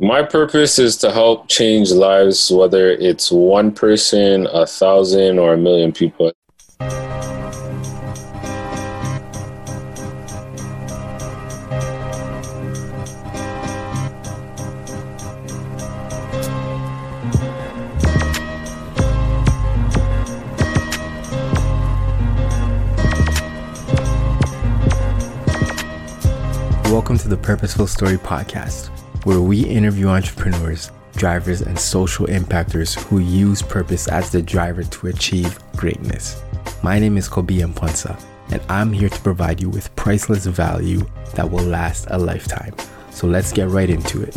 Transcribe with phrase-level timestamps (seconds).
[0.00, 5.58] My purpose is to help change lives, whether it's one person, a thousand, or a
[5.58, 6.30] million people.
[26.84, 28.90] Welcome to the Purposeful Story Podcast,
[29.24, 35.08] where we interview entrepreneurs, drivers, and social impactors who use purpose as the driver to
[35.08, 36.42] achieve greatness.
[36.82, 38.20] My name is Kobe Mponsa,
[38.52, 42.74] and I'm here to provide you with priceless value that will last a lifetime.
[43.10, 44.36] So let's get right into it.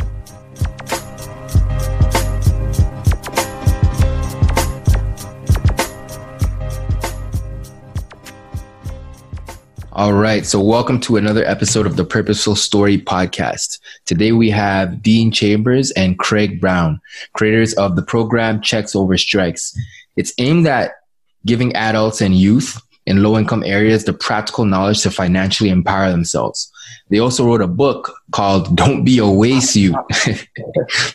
[9.93, 10.45] All right.
[10.45, 13.80] So, welcome to another episode of the Purposeful Story podcast.
[14.05, 16.99] Today we have Dean Chambers and Craig Brown,
[17.33, 19.77] creators of the program Checks Over Strikes.
[20.15, 20.93] It's aimed at
[21.45, 26.71] giving adults and youth in low income areas the practical knowledge to financially empower themselves.
[27.09, 29.91] They also wrote a book called Don't Be a Waste You,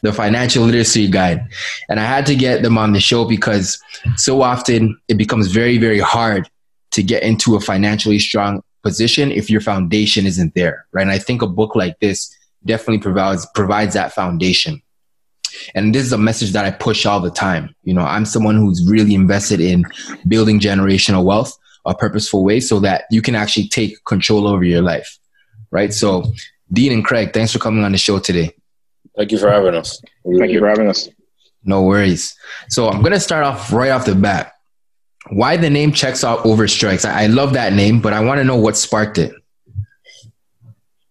[0.03, 1.47] the financial literacy guide.
[1.89, 3.81] And I had to get them on the show because
[4.17, 6.49] so often it becomes very, very hard
[6.93, 11.03] to get into a financially strong position if your foundation isn't there, right?
[11.03, 12.36] And I think a book like this
[12.67, 14.83] definitely provides provides that foundation.
[15.75, 17.75] And this is a message that I push all the time.
[17.85, 19.85] You know, I'm someone who's really invested in
[20.29, 24.83] building generational wealth a purposeful way so that you can actually take control over your
[24.83, 25.19] life.
[25.71, 25.95] Right.
[25.95, 26.33] So
[26.73, 28.55] Dean and Craig, thanks for coming on the show today.
[29.17, 30.01] Thank you for having us.
[30.39, 31.09] Thank you for having us.
[31.65, 32.37] No worries.
[32.69, 34.53] So I'm gonna start off right off the bat
[35.31, 38.39] why the name checks out over strikes I, I love that name but i want
[38.39, 39.35] to know what sparked it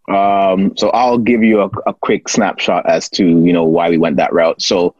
[0.10, 3.98] um, so i'll give you a, a, quick snapshot as to you know why we
[3.98, 4.96] went that route so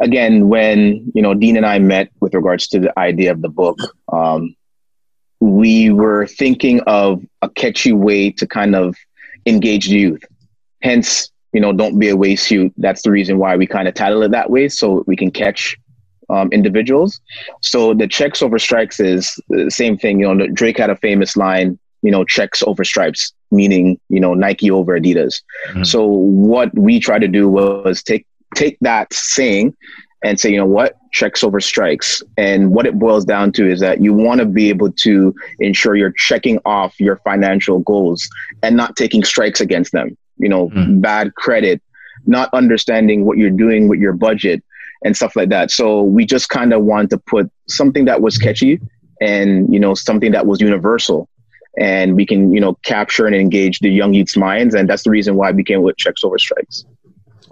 [0.00, 3.48] again when you know dean and i met with regards to the idea of the
[3.48, 3.78] book
[4.12, 4.54] um,
[5.40, 8.96] we were thinking of a catchy way to kind of
[9.46, 10.22] engage the youth
[10.82, 13.94] hence you know don't be a waste youth that's the reason why we kind of
[13.94, 15.76] title it that way so we can catch
[16.30, 17.20] um, individuals.
[17.62, 20.20] So the checks over strikes is the same thing.
[20.20, 24.34] You know, Drake had a famous line, you know, checks over stripes, meaning, you know,
[24.34, 25.42] Nike over Adidas.
[25.68, 25.84] Mm-hmm.
[25.84, 29.76] So what we tried to do was take take that saying
[30.24, 32.22] and say, you know what, checks over strikes.
[32.36, 35.94] And what it boils down to is that you want to be able to ensure
[35.94, 38.28] you're checking off your financial goals
[38.62, 40.16] and not taking strikes against them.
[40.38, 41.00] You know, mm-hmm.
[41.00, 41.82] bad credit,
[42.26, 44.62] not understanding what you're doing with your budget,
[45.04, 45.70] and stuff like that.
[45.70, 48.80] So we just kind of wanted to put something that was catchy
[49.20, 51.28] and you know something that was universal
[51.78, 55.10] and we can you know capture and engage the young youth's minds and that's the
[55.10, 56.84] reason why I became with checks over strikes.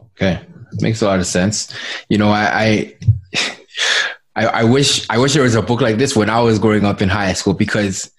[0.00, 0.41] Okay.
[0.81, 1.75] Makes a lot of sense.
[2.09, 2.94] You know i
[4.36, 6.84] i i wish i wish there was a book like this when i was growing
[6.84, 8.10] up in high school because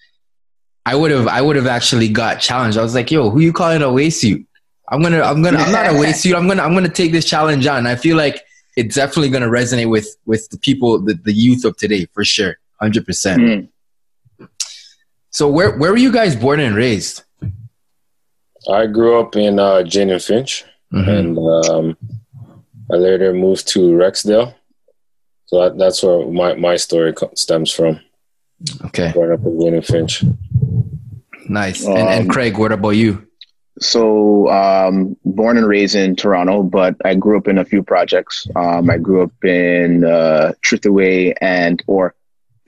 [0.84, 2.78] i would have i would have actually got challenged.
[2.78, 4.46] I was like yo who you calling a waste suit?
[4.90, 6.35] I'm gonna i'm gonna i'm not a waste suit.
[6.35, 7.85] I'm gonna i'm gonna take this challenge on.
[7.85, 8.41] I feel like
[8.78, 12.23] it's definitely going to resonate with with the people, the, the youth of today for
[12.23, 13.67] sure, hundred mm.
[15.37, 15.49] Percent.
[15.49, 17.23] So where where were you guys born and raised?
[18.69, 21.09] I grew up in uh, Jane and Finch, mm-hmm.
[21.09, 21.97] and um,
[22.91, 24.55] I later moved to Rexdale.
[25.45, 28.01] So that, that's where my, my story stems from.
[28.85, 29.13] Okay.
[29.13, 30.23] Growing up in Jane and Finch.
[31.47, 31.85] Nice.
[31.85, 33.25] Um, and, and um, Craig, what about you?
[33.79, 38.47] So, um, born and raised in Toronto, but I grew up in a few projects.
[38.55, 42.15] Um, I grew up in uh, Trethewey and or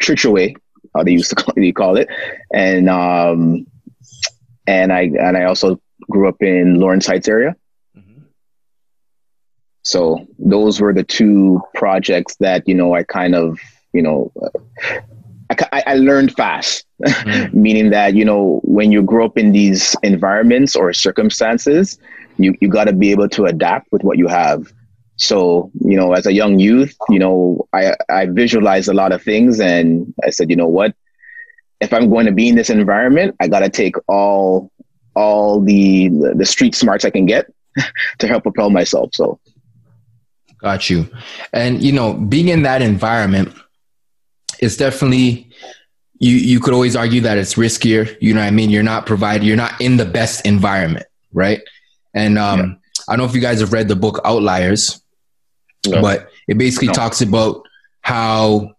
[0.01, 0.56] Trichaway,
[0.96, 2.08] how they used to call, call it,
[2.54, 3.66] and um,
[4.68, 5.80] and I and I also
[6.10, 7.56] grew up in Lawrence Heights area.
[7.98, 8.24] Mm-hmm.
[9.84, 13.60] So those were the two projects that you know I kind of
[13.94, 14.32] you know
[15.50, 17.62] I, I learned fast, mm-hmm.
[17.62, 21.98] meaning that, you know, when you grow up in these environments or circumstances,
[22.38, 24.72] you, you got to be able to adapt with what you have.
[25.19, 29.21] So, you know, as a young youth, you know, I, I visualized a lot of
[29.21, 30.95] things and I said, you know what,
[31.81, 34.71] if I'm going to be in this environment, I got to take all,
[35.16, 37.48] all the, the street smarts I can get
[38.19, 39.12] to help propel myself.
[39.13, 39.39] So.
[40.60, 41.10] Got you.
[41.51, 43.54] And, you know, being in that environment,
[44.60, 45.50] it's definitely
[46.19, 48.15] you you could always argue that it's riskier.
[48.19, 48.69] You know what I mean?
[48.69, 51.62] You're not provided, you're not in the best environment, right?
[52.13, 52.65] And um, yeah.
[53.07, 55.01] I don't know if you guys have read the book Outliers,
[55.88, 56.02] no.
[56.02, 56.94] but it basically no.
[56.94, 57.66] talks about
[58.02, 58.74] how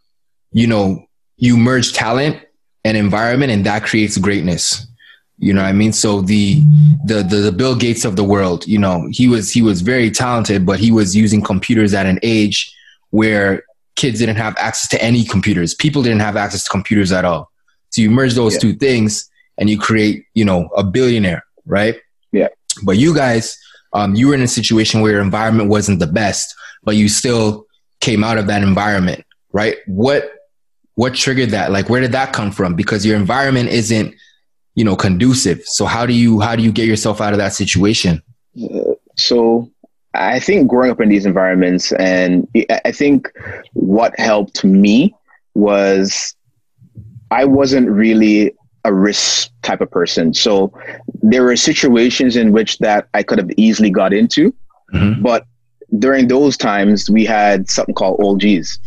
[0.53, 1.07] you know
[1.37, 2.41] you merge talent
[2.85, 4.87] and environment, and that creates greatness.
[5.39, 5.93] You know what I mean?
[5.93, 6.61] So the,
[7.07, 10.11] the the the Bill Gates of the world, you know, he was he was very
[10.11, 12.75] talented, but he was using computers at an age
[13.11, 13.65] where
[13.97, 15.75] kids didn't have access to any computers.
[15.75, 17.51] People didn't have access to computers at all.
[17.91, 18.61] So you merge those yeah.
[18.61, 21.97] two things and you create, you know, a billionaire, right?
[22.33, 22.49] Yeah.
[22.85, 23.59] But you guys,
[23.93, 27.67] um, you were in a situation where your environment wasn't the best, but you still
[28.01, 29.77] came out of that environment, right?
[29.87, 30.33] What
[30.95, 31.71] what triggered that?
[31.73, 32.75] Like, where did that come from?
[32.75, 34.15] Because your environment isn't
[34.75, 37.53] you know conducive so how do you how do you get yourself out of that
[37.53, 38.23] situation
[39.17, 39.71] so
[40.15, 42.49] i think growing up in these environments and
[42.85, 43.31] i think
[43.73, 45.15] what helped me
[45.55, 46.35] was
[47.31, 48.55] i wasn't really
[48.85, 50.73] a risk type of person so
[51.23, 54.55] there were situations in which that i could have easily got into
[54.95, 55.21] mm-hmm.
[55.21, 55.47] but
[55.99, 58.79] during those times we had something called old g's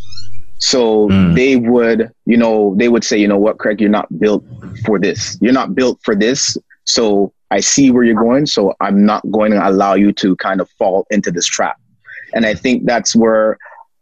[0.64, 1.36] so mm.
[1.36, 4.46] they would, you know, they would say, you know what, Craig, you're not built
[4.86, 5.38] for this.
[5.42, 6.58] You're not built for this.
[6.86, 8.46] So I see where you're going.
[8.46, 11.76] So I'm not going to allow you to kind of fall into this trap.
[12.34, 13.58] And I think that's where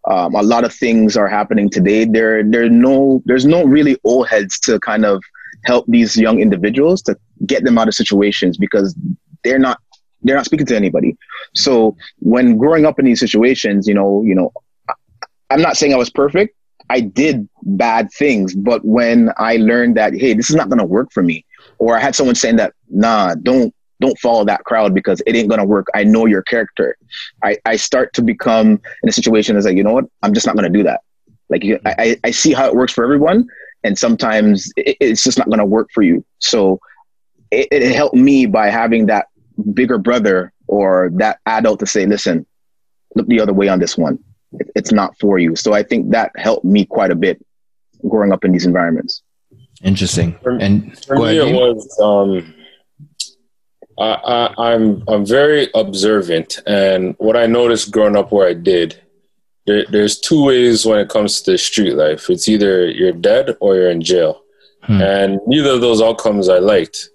[0.07, 2.05] um, a lot of things are happening today.
[2.05, 5.23] There, there no, there's no really old heads to kind of
[5.65, 8.95] help these young individuals to get them out of situations because
[9.43, 9.79] they're not,
[10.21, 11.17] they're not speaking to anybody.
[11.53, 14.51] So when growing up in these situations, you know, you know,
[15.49, 16.55] I'm not saying I was perfect.
[16.89, 20.85] I did bad things, but when I learned that, hey, this is not going to
[20.85, 21.45] work for me,
[21.77, 25.47] or I had someone saying that, nah, don't don't follow that crowd because it ain't
[25.47, 25.87] gonna work.
[25.93, 26.97] I know your character.
[27.43, 30.05] I, I start to become in a situation that's like, you know what?
[30.23, 31.01] I'm just not gonna do that.
[31.49, 33.47] Like I, I see how it works for everyone,
[33.83, 36.25] and sometimes it, it's just not gonna work for you.
[36.39, 36.79] So
[37.51, 39.27] it, it helped me by having that
[39.73, 42.45] bigger brother or that adult to say, listen,
[43.15, 44.17] look the other way on this one
[44.75, 45.55] it's not for you.
[45.55, 47.43] So I think that helped me quite a bit
[48.07, 49.23] growing up in these environments.
[49.83, 50.37] Interesting.
[50.43, 51.99] For, and for me, ahead, it was.
[51.99, 52.53] Um,
[53.97, 59.01] I, I, I'm I'm very observant, and what I noticed growing up where I did,
[59.65, 62.29] there, there's two ways when it comes to the street life.
[62.29, 64.41] It's either you're dead or you're in jail,
[64.83, 65.01] hmm.
[65.01, 67.09] and neither of those outcomes I liked.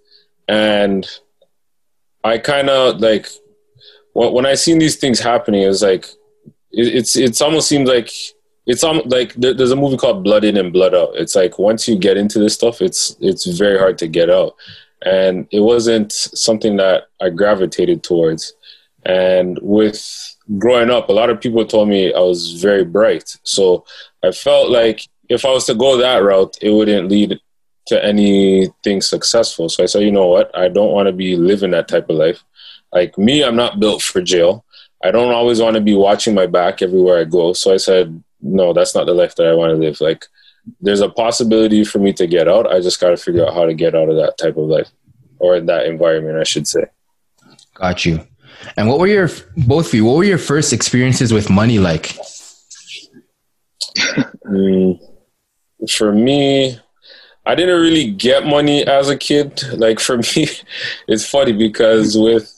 [0.49, 1.09] And
[2.25, 3.29] I kind of like
[4.17, 6.07] when I seen these things happening, it's like
[6.71, 8.11] it's it's almost seems like
[8.67, 11.11] it's um, like there's a movie called Blood In and Blood Out.
[11.15, 14.55] It's like once you get into this stuff, it's it's very hard to get out,
[15.05, 18.55] and it wasn't something that I gravitated towards.
[19.05, 20.03] And with
[20.59, 23.85] growing up, a lot of people told me I was very bright, so
[24.25, 27.39] I felt like if I was to go that route, it wouldn't lead
[27.89, 29.69] to anything successful.
[29.69, 32.17] So I said, you know what, I don't want to be living that type of
[32.17, 32.43] life.
[32.93, 34.65] Like me, I'm not built for jail.
[35.05, 37.53] I don't always want to be watching my back everywhere I go.
[37.53, 40.01] So I said, no, that's not the life that I want to live.
[40.01, 40.27] Like,
[40.81, 42.67] there's a possibility for me to get out.
[42.71, 44.89] I just got to figure out how to get out of that type of life
[45.39, 46.87] or in that environment, I should say.
[47.75, 48.27] Got you.
[48.77, 52.17] And what were your, both of you, what were your first experiences with money like?
[54.47, 54.99] mm,
[55.91, 56.79] for me,
[57.45, 59.63] I didn't really get money as a kid.
[59.75, 60.49] Like for me,
[61.07, 62.56] it's funny because with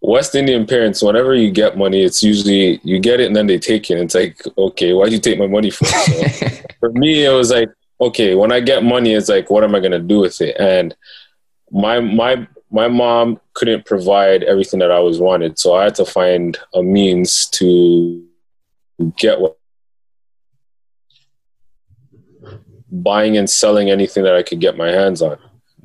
[0.00, 3.58] West Indian parents, whenever you get money, it's usually you get it and then they
[3.58, 3.94] take it.
[3.94, 5.84] And it's like, okay, why'd you take my money for?
[5.86, 6.48] So
[6.80, 7.70] for me, it was like,
[8.00, 10.56] okay, when I get money, it's like, what am I gonna do with it?
[10.58, 10.94] And
[11.70, 16.04] my my my mom couldn't provide everything that I was wanted, so I had to
[16.04, 18.24] find a means to
[19.16, 19.56] get what
[22.90, 25.38] buying and selling anything that I could get my hands on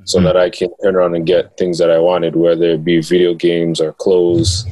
[0.03, 0.25] so mm-hmm.
[0.25, 3.34] that I can turn around and get things that I wanted, whether it be video
[3.34, 4.65] games or clothes,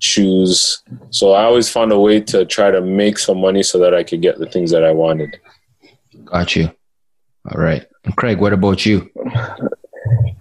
[0.00, 0.82] shoes.
[1.10, 4.02] So I always found a way to try to make some money so that I
[4.02, 5.38] could get the things that I wanted.
[6.24, 6.70] Got you.
[7.50, 7.86] All right.
[8.04, 9.10] And Craig, what about you?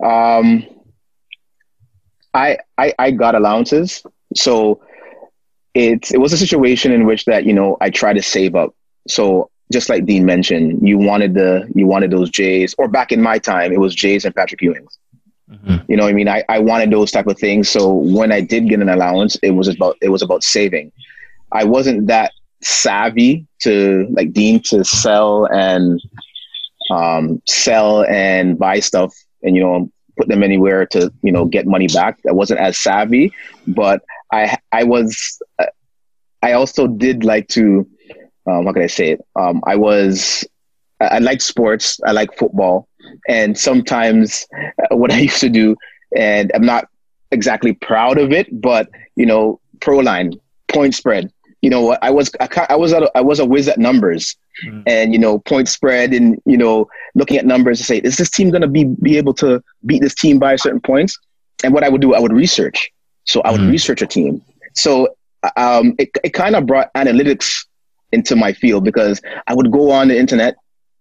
[0.04, 0.66] Um,
[2.34, 4.04] I, I, I got allowances.
[4.36, 4.82] So
[5.74, 8.76] it, it was a situation in which that, you know, I tried to save up.
[9.08, 13.22] So just like Dean mentioned, you wanted the you wanted those Jays, or back in
[13.22, 14.98] my time, it was Jays and Patrick Ewings.
[15.50, 15.92] Mm-hmm.
[15.92, 17.70] You know, I mean, I, I wanted those type of things.
[17.70, 20.92] So when I did get an allowance, it was about it was about saving.
[21.52, 26.02] I wasn't that savvy to like Dean to sell and
[26.92, 31.68] um, sell and buy stuff and you know put them anywhere to you know get
[31.68, 32.20] money back.
[32.28, 33.32] I wasn't as savvy,
[33.68, 35.42] but I I was
[36.42, 37.88] I also did like to
[38.48, 39.26] um, how can I say it?
[39.36, 40.46] Um, I was,
[41.00, 42.00] I, I like sports.
[42.06, 42.88] I like football.
[43.28, 45.76] And sometimes uh, what I used to do,
[46.16, 46.88] and I'm not
[47.32, 50.34] exactly proud of it, but, you know, pro line,
[50.68, 51.32] point spread.
[51.62, 52.00] you know, what?
[52.02, 54.36] I was I, I was a, I was a whiz at numbers,
[54.66, 54.84] mm.
[54.86, 58.30] and you know, point spread, and you know, looking at numbers to say, is this
[58.30, 61.18] team going to be be able to beat this team by certain points?
[61.64, 62.92] And what I would do, I would research.
[63.26, 63.72] So I would mm.
[63.72, 64.42] research a team.
[64.74, 65.16] So
[65.56, 67.66] um, it it kind of brought analytics
[68.14, 70.56] into my field because I would go on the internet,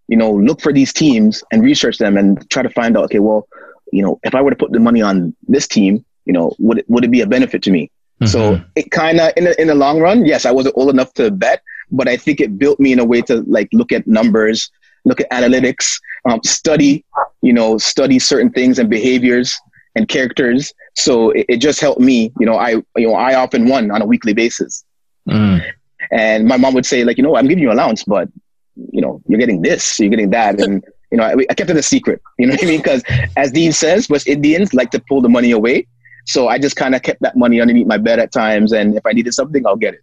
[0.08, 3.20] you know, look for these teams and research them and try to find out, okay,
[3.20, 3.46] well,
[3.92, 6.78] you know, if I were to put the money on this team, you know, would
[6.78, 7.90] it, would it be a benefit to me?
[8.20, 8.26] Mm-hmm.
[8.26, 11.12] So it kind of, in the, in the long run, yes, I wasn't old enough
[11.14, 14.06] to bet, but I think it built me in a way to like look at
[14.06, 14.70] numbers,
[15.04, 17.04] look at analytics, um, study,
[17.42, 19.58] you know, study certain things and behaviors
[19.94, 20.72] and characters.
[20.94, 22.32] So it, it, just helped me.
[22.38, 24.84] You know, I you know I often won on a weekly basis,
[25.28, 25.62] mm.
[26.10, 28.28] And my mom would say like, you know, I'm giving you allowance, but
[28.76, 31.76] you know, you're getting this, you're getting that, and you know, I, I kept it
[31.76, 32.20] a secret.
[32.38, 32.78] You know what I mean?
[32.78, 33.04] Because
[33.36, 35.86] as Dean says, West Indians like to pull the money away.
[36.26, 39.04] So I just kind of kept that money underneath my bed at times, and if
[39.04, 40.00] I needed something, I'll get it.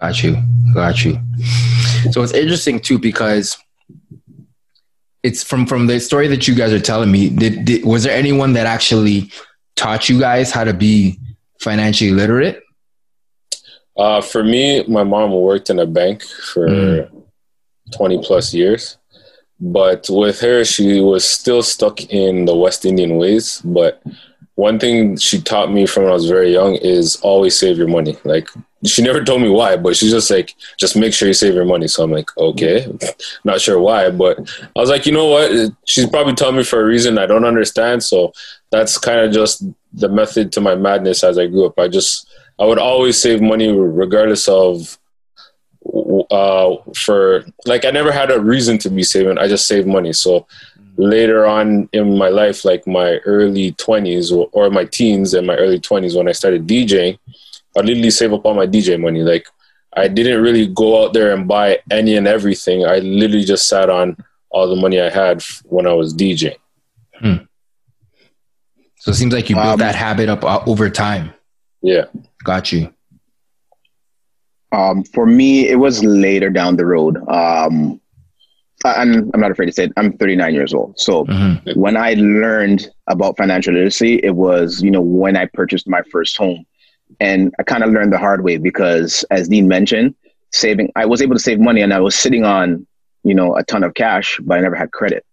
[0.00, 0.36] Got you,
[0.74, 1.18] got you.
[2.10, 3.56] So it's interesting too because
[5.22, 7.28] it's from from the story that you guys are telling me.
[7.28, 9.30] Did, did was there anyone that actually
[9.76, 11.18] taught you guys how to be
[11.60, 12.62] financially literate?
[13.96, 17.24] Uh, for me, my mom worked in a bank for mm.
[17.92, 18.98] twenty plus years,
[19.60, 24.02] but with her, she was still stuck in the West Indian ways, but
[24.54, 27.88] one thing she taught me from when I was very young is always save your
[27.88, 28.16] money.
[28.24, 28.48] Like
[28.84, 31.64] she never told me why, but she's just like, just make sure you save your
[31.64, 31.88] money.
[31.88, 32.86] So I'm like, okay,
[33.44, 34.38] not sure why, but
[34.76, 35.72] I was like, you know what?
[35.86, 38.02] She's probably telling me for a reason I don't understand.
[38.02, 38.32] So
[38.70, 41.78] that's kind of just the method to my madness as I grew up.
[41.78, 42.28] I just,
[42.62, 44.96] I would always save money regardless of,
[46.30, 49.36] uh, for like, I never had a reason to be saving.
[49.36, 50.12] I just save money.
[50.12, 50.46] So
[50.96, 55.56] later on in my life, like my early 20s or, or my teens and my
[55.56, 57.18] early 20s when I started DJing,
[57.76, 59.22] I literally save up all my DJ money.
[59.22, 59.48] Like
[59.94, 62.86] I didn't really go out there and buy any and everything.
[62.86, 64.16] I literally just sat on
[64.50, 66.54] all the money I had when I was DJing.
[67.18, 67.36] Hmm.
[68.98, 71.34] So it seems like you built um, that habit up uh, over time.
[71.82, 72.06] Yeah.
[72.44, 72.92] Got you.
[74.72, 77.18] Um, for me, it was later down the road.
[77.28, 78.00] Um,
[78.84, 79.92] I'm, I'm not afraid to say it.
[79.96, 80.98] I'm 39 years old.
[80.98, 81.78] So mm-hmm.
[81.78, 86.36] when I learned about financial literacy, it was, you know, when I purchased my first
[86.36, 86.64] home.
[87.20, 90.14] And I kind of learned the hard way because as Dean mentioned,
[90.50, 92.86] saving, I was able to save money and I was sitting on,
[93.22, 95.24] you know, a ton of cash, but I never had credit.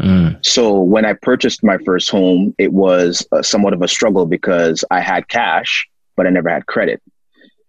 [0.00, 0.44] Mm.
[0.44, 5.00] So when I purchased my first home, it was somewhat of a struggle because I
[5.00, 7.02] had cash, but I never had credit.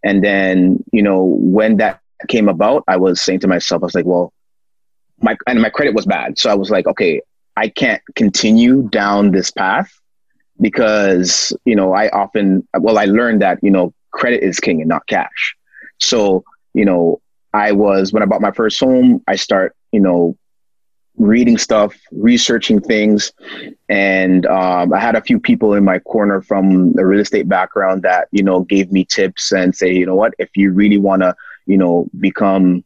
[0.03, 3.95] And then, you know, when that came about, I was saying to myself, I was
[3.95, 4.33] like, well,
[5.21, 6.37] my and my credit was bad.
[6.37, 7.21] So I was like, okay,
[7.57, 9.91] I can't continue down this path
[10.61, 14.89] because you know I often well I learned that you know credit is king and
[14.89, 15.55] not cash.
[15.99, 16.43] So
[16.73, 17.21] you know
[17.53, 20.37] I was when I bought my first home, I start you know
[21.19, 23.31] reading stuff, researching things,
[23.89, 28.01] and um, I had a few people in my corner from the real estate background
[28.03, 31.21] that you know gave me tips and say, you know what, if you really want
[31.21, 31.35] to
[31.65, 32.83] you know become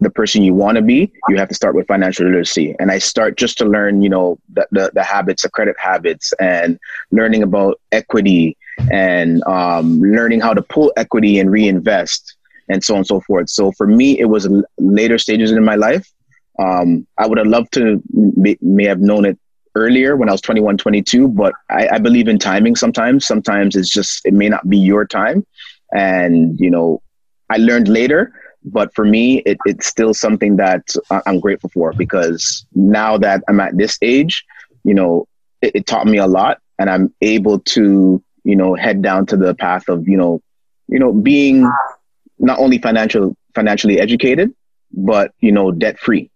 [0.00, 2.74] the person you want to be, you have to start with financial literacy.
[2.78, 6.32] And I start just to learn, you know, the, the, the habits, the credit habits,
[6.40, 6.78] and
[7.10, 8.56] learning about equity
[8.90, 12.36] and um, learning how to pull equity and reinvest
[12.68, 13.48] and so on and so forth.
[13.48, 16.10] So for me, it was later stages in my life.
[16.58, 19.38] Um, I would have loved to may, may have known it
[19.74, 23.26] earlier when I was 21, 22, but I, I believe in timing sometimes.
[23.26, 25.44] Sometimes it's just, it may not be your time.
[25.92, 27.02] And, you know,
[27.50, 28.32] I learned later
[28.64, 30.94] but for me, it, it's still something that
[31.26, 34.44] I'm grateful for because now that I'm at this age,
[34.84, 35.28] you know,
[35.60, 39.36] it, it taught me a lot, and I'm able to, you know, head down to
[39.36, 40.40] the path of, you know,
[40.88, 41.70] you know, being
[42.38, 44.54] not only financial financially educated,
[44.92, 46.30] but you know, debt free.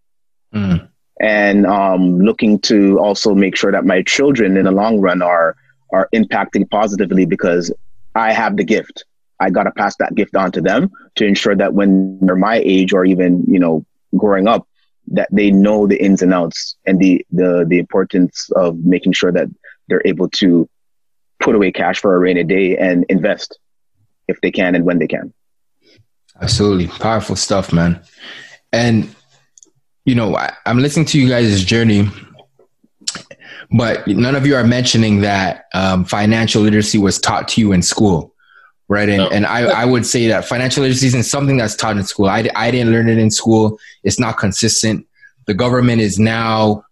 [0.54, 0.88] Mm.
[1.20, 5.56] And um, looking to also make sure that my children in the long run are
[5.92, 7.72] are impacting positively because
[8.14, 9.04] I have the gift.
[9.40, 12.60] I got to pass that gift on to them to ensure that when they're my
[12.64, 13.84] age or even, you know,
[14.16, 14.66] growing up,
[15.08, 19.32] that they know the ins and outs and the, the, the importance of making sure
[19.32, 19.48] that
[19.88, 20.68] they're able to
[21.40, 23.58] put away cash for a rainy day and invest
[24.26, 25.32] if they can and when they can.
[26.40, 26.88] Absolutely.
[26.88, 28.02] Powerful stuff, man.
[28.72, 29.14] And,
[30.08, 32.08] you know, I, I'm listening to you guys' journey
[33.70, 37.82] but none of you are mentioning that um, financial literacy was taught to you in
[37.82, 38.34] school
[38.88, 39.10] right?
[39.10, 39.28] And, no.
[39.28, 42.26] and I, I would say that financial literacy isn't something that's taught in school.
[42.26, 43.78] I, I didn't learn it in school.
[44.02, 45.06] It's not consistent.
[45.46, 46.84] The government is now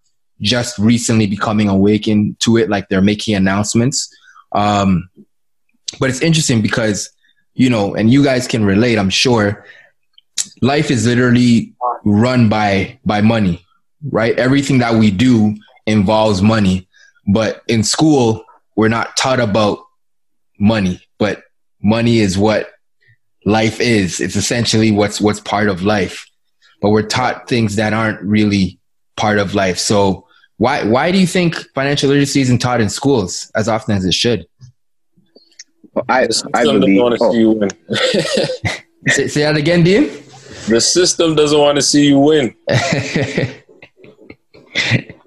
[0.42, 4.14] just recently becoming awakened to it, like they're making announcements.
[4.52, 5.08] Um,
[5.99, 7.11] but it's interesting because
[7.54, 9.64] you know, and you guys can relate, I'm sure.
[10.62, 11.74] Life is literally
[12.04, 13.64] run by by money,
[14.10, 14.38] right?
[14.38, 16.88] Everything that we do involves money.
[17.28, 18.44] But in school,
[18.76, 19.78] we're not taught about
[20.58, 21.42] money, but
[21.82, 22.70] money is what
[23.44, 24.20] life is.
[24.20, 26.26] It's essentially what's what's part of life.
[26.82, 28.78] But we're taught things that aren't really
[29.16, 29.78] part of life.
[29.78, 30.26] So
[30.58, 34.14] why why do you think financial literacy isn't taught in schools as often as it
[34.14, 34.46] should?
[35.94, 37.00] Well, I I believe.
[37.00, 37.32] Want to oh.
[37.32, 37.68] see you
[39.08, 40.10] say, say that again, Dean.
[40.68, 42.54] The system doesn't want to see you win.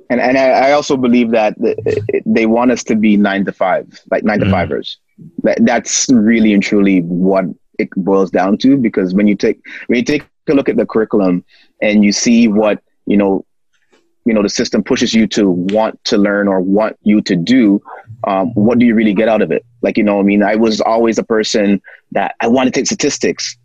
[0.10, 1.55] and and I, I, also believe that
[2.25, 4.43] they want us to be nine to five, like 9 mm.
[4.43, 4.98] to fivers.
[5.43, 7.46] That, that's really and truly what
[7.77, 8.77] it boils down to.
[8.77, 11.43] Because when you take when you take a look at the curriculum
[11.81, 13.46] and you see what you know,
[14.25, 17.81] you know, the system pushes you to want to learn or want you to do.
[18.25, 19.65] Um, what do you really get out of it?
[19.81, 21.81] Like you know, I mean, I was always a person
[22.12, 23.58] that I want to take statistics,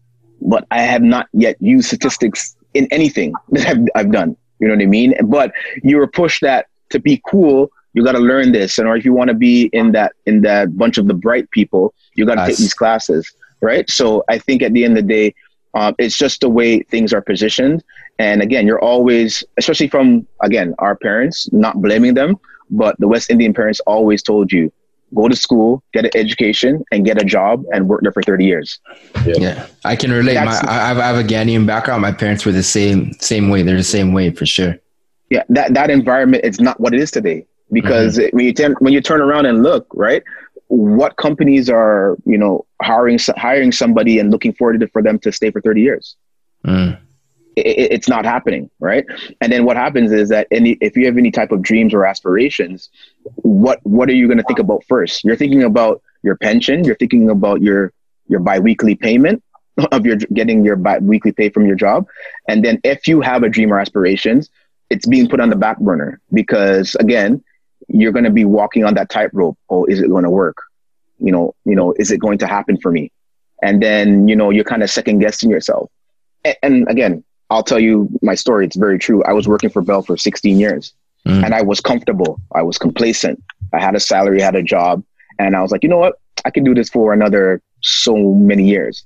[0.45, 4.37] but I have not yet used statistics in anything that I've, I've done.
[4.61, 5.15] You know what I mean?
[5.25, 8.97] But you were pushed that to be cool, you got to learn this, and or
[8.97, 12.27] if you want to be in that in that bunch of the bright people, you
[12.27, 13.89] got to take these classes, right?
[13.89, 15.35] So I think at the end of the day,
[15.75, 17.83] um, it's just the way things are positioned.
[18.19, 22.37] And again, you're always, especially from again our parents, not blaming them,
[22.71, 24.73] but the West Indian parents always told you
[25.15, 28.45] go to school, get an education, and get a job and work there for 30
[28.45, 28.79] years.
[29.25, 29.67] Yeah, yeah.
[29.85, 30.35] I can relate.
[30.35, 32.03] My, I, have, I have a Ghanaian background.
[32.03, 33.63] My parents were the same same way.
[33.63, 34.77] They're the same way for sure.
[35.31, 38.37] Yeah, that, that environment is not what it is today because mm-hmm.
[38.37, 40.23] when you turn when you turn around and look, right,
[40.69, 45.33] what companies are you know hiring hiring somebody and looking forward to, for them to
[45.33, 46.17] stay for 30 years?
[46.67, 46.99] Mm
[47.57, 49.05] it, it's not happening, right?
[49.41, 52.05] And then what happens is that any, if you have any type of dreams or
[52.05, 52.91] aspirations,
[53.37, 55.25] what what are you going to think about first?
[55.25, 56.85] You're thinking about your pension.
[56.85, 57.93] You're thinking about your
[58.27, 59.43] your biweekly payment
[59.93, 62.07] of your getting your biweekly pay from your job,
[62.49, 64.51] and then if you have a dream or aspirations,
[64.91, 67.43] it's being put on the back burner because again,
[67.89, 69.59] you're going to be walking on that tightrope.
[69.69, 70.57] Oh, is it going to work?
[71.19, 73.11] You know, you know, is it going to happen for me?
[73.63, 75.91] And then you know, you're kind of second guessing yourself.
[76.45, 78.67] and, and again, I'll tell you my story.
[78.67, 79.23] It's very true.
[79.23, 80.93] I was working for Bell for 16 years
[81.25, 81.45] mm.
[81.45, 82.41] and I was comfortable.
[82.53, 83.43] I was complacent.
[83.73, 85.05] I had a salary, had a job,
[85.39, 86.17] and I was like, you know what?
[86.45, 89.05] I can do this for another so many years.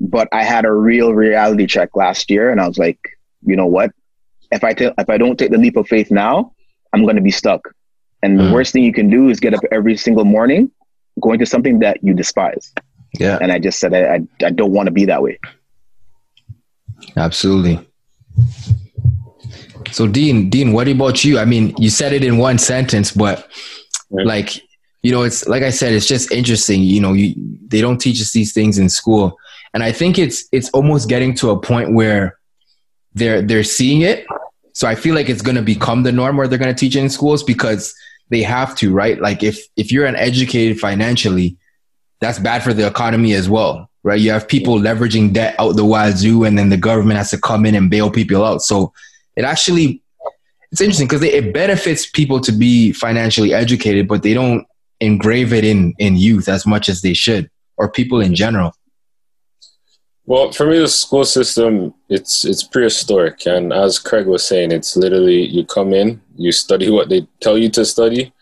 [0.00, 3.00] But I had a real reality check last year and I was like,
[3.44, 3.90] you know what?
[4.52, 6.52] If I t- if I don't take the leap of faith now,
[6.92, 7.74] I'm going to be stuck.
[8.22, 8.46] And mm.
[8.46, 10.70] the worst thing you can do is get up every single morning
[11.20, 12.72] going to something that you despise.
[13.18, 13.38] Yeah.
[13.40, 15.40] And I just said, I, I, I don't want to be that way.
[17.16, 17.87] Absolutely.
[19.92, 21.38] So Dean, Dean, what about you?
[21.38, 23.48] I mean, you said it in one sentence, but
[24.10, 24.60] like,
[25.02, 26.82] you know, it's like I said, it's just interesting.
[26.82, 27.34] You know, you,
[27.66, 29.38] they don't teach us these things in school,
[29.72, 32.38] and I think it's it's almost getting to a point where
[33.14, 34.26] they're they're seeing it.
[34.72, 36.94] So I feel like it's going to become the norm where they're going to teach
[36.94, 37.94] it in schools because
[38.28, 39.20] they have to, right?
[39.20, 41.56] Like if if you're uneducated financially,
[42.20, 44.20] that's bad for the economy as well right?
[44.20, 47.66] You have people leveraging debt out the wazoo, and then the government has to come
[47.66, 48.62] in and bail people out.
[48.62, 48.92] So
[49.36, 50.02] it actually
[50.70, 54.66] it's interesting because it benefits people to be financially educated, but they don't
[55.00, 58.72] engrave it in in youth as much as they should, or people in general.
[60.26, 64.96] Well, for me, the school system it's it's prehistoric, and as Craig was saying, it's
[64.96, 68.32] literally you come in, you study what they tell you to study,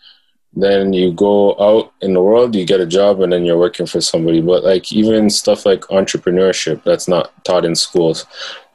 [0.53, 3.85] then you go out in the world, you get a job, and then you're working
[3.85, 4.41] for somebody.
[4.41, 8.25] But like even stuff like entrepreneurship, that's not taught in schools.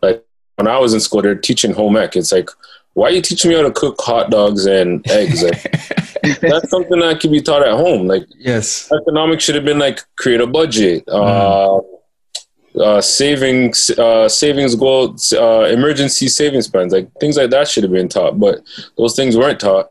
[0.01, 0.25] Like
[0.57, 2.17] when I was in school, they're teaching home ec.
[2.17, 2.51] It's like,
[2.95, 5.43] why are you teaching me how to cook hot dogs and eggs?
[5.43, 5.63] Like,
[6.41, 8.07] that's something that can be taught at home.
[8.07, 11.05] Like, yes, economics should have been like create a budget.
[11.07, 11.81] Mm.
[11.81, 11.83] Uh,
[12.79, 17.93] uh, savings, uh, savings goal, uh, emergency savings plans, like things like that should have
[17.93, 18.63] been taught, but
[18.97, 19.91] those things weren't taught.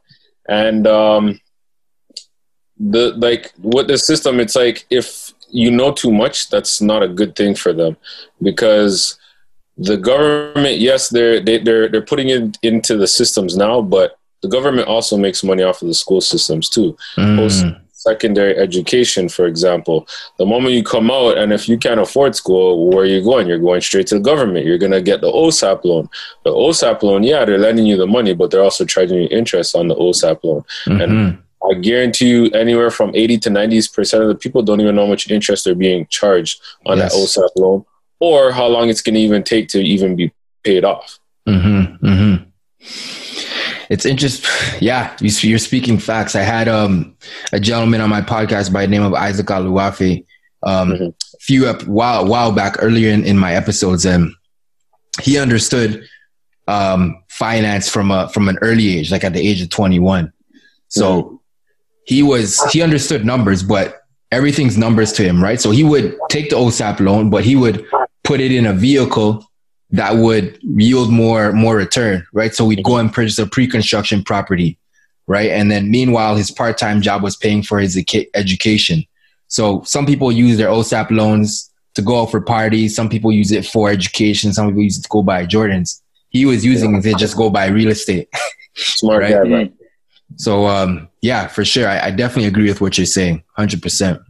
[0.50, 1.40] And um,
[2.90, 7.08] the like what the system it's like if you know too much that's not a
[7.08, 7.96] good thing for them.
[8.42, 9.18] Because
[9.78, 14.18] the government yes they're they, are they they're putting it into the systems now but
[14.42, 16.98] the government also makes money off of the school systems too.
[17.18, 17.38] Mm.
[17.38, 20.08] post secondary education for example.
[20.40, 23.48] The moment you come out and if you can't afford school where are you going?
[23.48, 24.66] You're going straight to the government.
[24.66, 26.10] You're going to get the osap loan.
[26.44, 29.76] The osap loan yeah they're lending you the money but they're also charging you interest
[29.76, 30.64] on the osap loan.
[30.86, 31.02] Mm-hmm.
[31.02, 34.96] and I guarantee you, anywhere from 80 to 90 percent of the people don't even
[34.96, 37.14] know how much interest they're being charged on yes.
[37.14, 37.86] that OSAP loan,
[38.20, 40.32] or how long it's going to even take to even be
[40.64, 41.20] paid off.
[41.48, 42.50] Mm-hmm, mm-hmm.
[43.90, 44.50] It's interesting.
[44.82, 46.36] Yeah, you're speaking facts.
[46.36, 47.16] I had um,
[47.54, 50.26] a gentleman on my podcast by the name of Isaac Aluafe,
[50.64, 51.10] um, mm-hmm.
[51.40, 54.32] few up while while back earlier in, in my episodes, and
[55.22, 56.04] he understood
[56.68, 60.34] um, finance from a from an early age, like at the age of 21.
[60.88, 61.36] So mm-hmm.
[62.12, 64.02] He was he understood numbers, but
[64.34, 65.62] everything's numbers to him, right?
[65.62, 67.86] So he would take the OSAP loan, but he would
[68.26, 69.50] put it in a vehicle
[69.92, 72.54] that would yield more more return, right?
[72.54, 74.78] So we'd go and purchase a pre-construction property,
[75.26, 75.52] right?
[75.52, 77.98] And then meanwhile, his part-time job was paying for his
[78.34, 79.06] education.
[79.48, 82.94] So some people use their OSAP loans to go out for parties.
[82.94, 84.52] Some people use it for education.
[84.52, 86.02] Some people use it to go buy Jordans.
[86.28, 88.28] He was using it to just go buy real estate.
[88.76, 89.32] Smart right?
[89.32, 89.74] guy, right?
[90.38, 94.22] So um, yeah, for sure, I, I, definitely agree with what you're saying, hundred percent.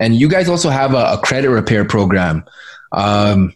[0.00, 2.44] And you guys also have a, a credit repair program.
[2.92, 3.54] Um,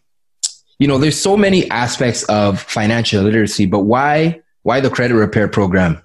[0.79, 5.49] you know, there's so many aspects of financial literacy, but why why the credit repair
[5.49, 6.03] program?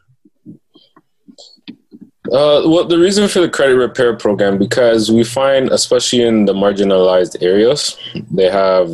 [2.31, 6.53] Uh, well, the reason for the credit repair program because we find, especially in the
[6.53, 7.97] marginalized areas,
[8.31, 8.91] they have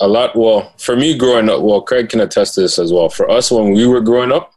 [0.00, 0.36] a lot.
[0.36, 3.08] Well, for me growing up, well, Craig can attest to this as well.
[3.08, 4.52] For us, when we were growing up,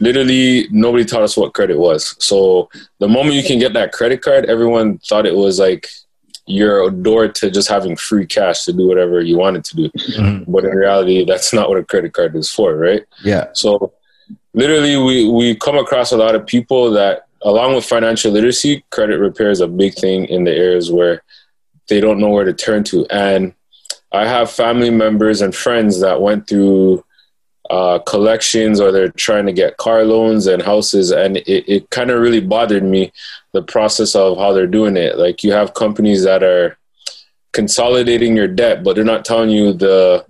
[0.00, 2.16] literally nobody taught us what credit was.
[2.18, 5.88] So the moment you can get that credit card, everyone thought it was like
[6.46, 9.88] your door to just having free cash to do whatever you wanted to do.
[9.90, 10.50] Mm-hmm.
[10.50, 13.04] But in reality, that's not what a credit card is for, right?
[13.22, 13.48] Yeah.
[13.52, 13.92] So
[14.54, 19.18] literally, we, we come across a lot of people that, along with financial literacy, credit
[19.18, 21.22] repair is a big thing in the areas where
[21.88, 23.06] they don't know where to turn to.
[23.10, 23.54] And
[24.12, 27.04] I have family members and friends that went through
[27.70, 31.12] uh, collections or they're trying to get car loans and houses.
[31.12, 33.12] And it, it kind of really bothered me
[33.52, 35.16] the process of how they're doing it.
[35.16, 36.76] Like you have companies that are
[37.52, 40.26] consolidating your debt, but they're not telling you the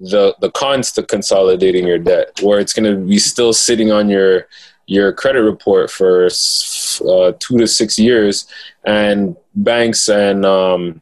[0.00, 4.10] the the cons to consolidating your debt, where it's going to be still sitting on
[4.10, 4.46] your
[4.86, 8.46] your credit report for uh, two to six years,
[8.84, 11.00] and banks and um,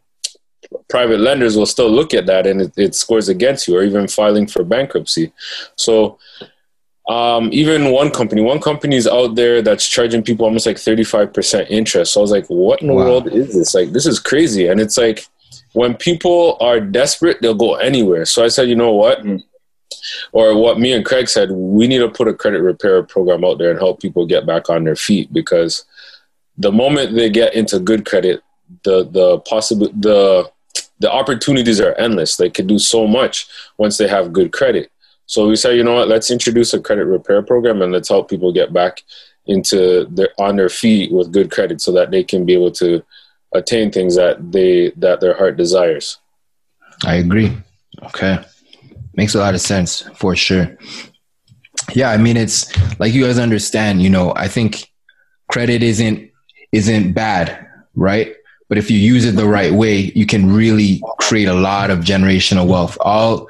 [0.88, 4.08] private lenders will still look at that and it, it scores against you or even
[4.08, 5.32] filing for bankruptcy.
[5.76, 6.18] So
[7.08, 11.66] um, even one company, one company is out there that's charging people almost like 35%
[11.70, 12.12] interest.
[12.12, 13.04] So I was like, what in the wow.
[13.04, 13.74] world is this?
[13.74, 14.68] Like, this is crazy.
[14.68, 15.26] And it's like,
[15.72, 18.24] when people are desperate, they'll go anywhere.
[18.24, 19.18] So I said, you know what?
[19.20, 19.38] Mm-hmm.
[20.32, 23.58] Or what me and Craig said, we need to put a credit repair program out
[23.58, 25.84] there and help people get back on their feet because
[26.58, 28.42] the moment they get into good credit,
[28.84, 30.50] the the possible the
[31.02, 32.36] the opportunities are endless.
[32.36, 34.90] They could do so much once they have good credit.
[35.26, 38.30] So we say, you know what, let's introduce a credit repair program and let's help
[38.30, 39.02] people get back
[39.46, 43.02] into their on their feet with good credit so that they can be able to
[43.52, 46.18] attain things that they that their heart desires.
[47.04, 47.56] I agree.
[48.04, 48.38] Okay.
[49.14, 50.78] Makes a lot of sense for sure.
[51.92, 54.88] Yeah, I mean it's like you guys understand, you know, I think
[55.50, 56.30] credit isn't
[56.70, 58.36] isn't bad, right?
[58.72, 61.98] But if you use it the right way, you can really create a lot of
[61.98, 62.96] generational wealth.
[63.02, 63.46] All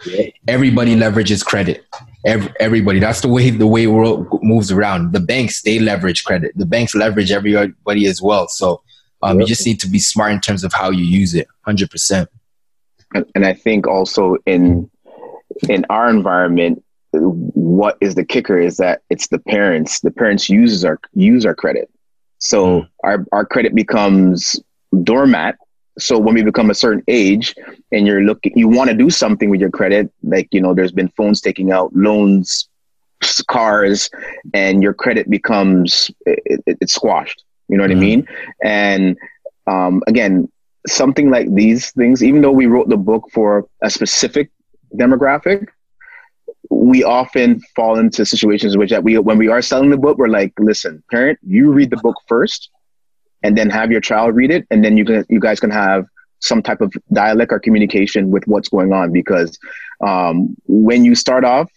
[0.49, 1.87] everybody leverages credit.
[2.27, 2.99] Every, everybody.
[2.99, 5.13] That's the way the way world moves around.
[5.13, 6.51] The banks they leverage credit.
[6.57, 8.49] The banks leverage everybody as well.
[8.49, 8.83] So
[9.23, 11.47] um, you just need to be smart in terms of how you use it.
[11.61, 12.29] Hundred percent.
[13.37, 14.91] And I think also in
[15.69, 16.83] in our environment,
[17.13, 20.01] what is the kicker is that it's the parents.
[20.01, 21.89] The parents uses our use our credit.
[22.39, 22.89] So mm.
[23.05, 24.61] our, our credit becomes
[25.03, 25.57] doormat.
[25.99, 27.55] So when we become a certain age
[27.91, 30.93] and you're looking, you want to do something with your credit, like, you know, there's
[30.93, 32.69] been phones taking out loans,
[33.49, 34.09] cars,
[34.55, 37.45] and your credit becomes, it, it, it's squashed.
[37.69, 37.99] You know what mm-hmm.
[37.99, 38.29] I mean?
[38.65, 39.17] And
[39.67, 40.51] um, again,
[40.87, 44.51] something like these things, even though we wrote the book for a specific
[44.95, 45.69] demographic,
[46.71, 50.29] we often fall into situations which that we when we are selling the book, we're
[50.29, 52.71] like, listen, parent, you read the book first
[53.43, 56.07] and then have your child read it and then you can you guys can have
[56.41, 59.59] some type of dialect or communication with what's going on because
[60.05, 61.71] um, when you start off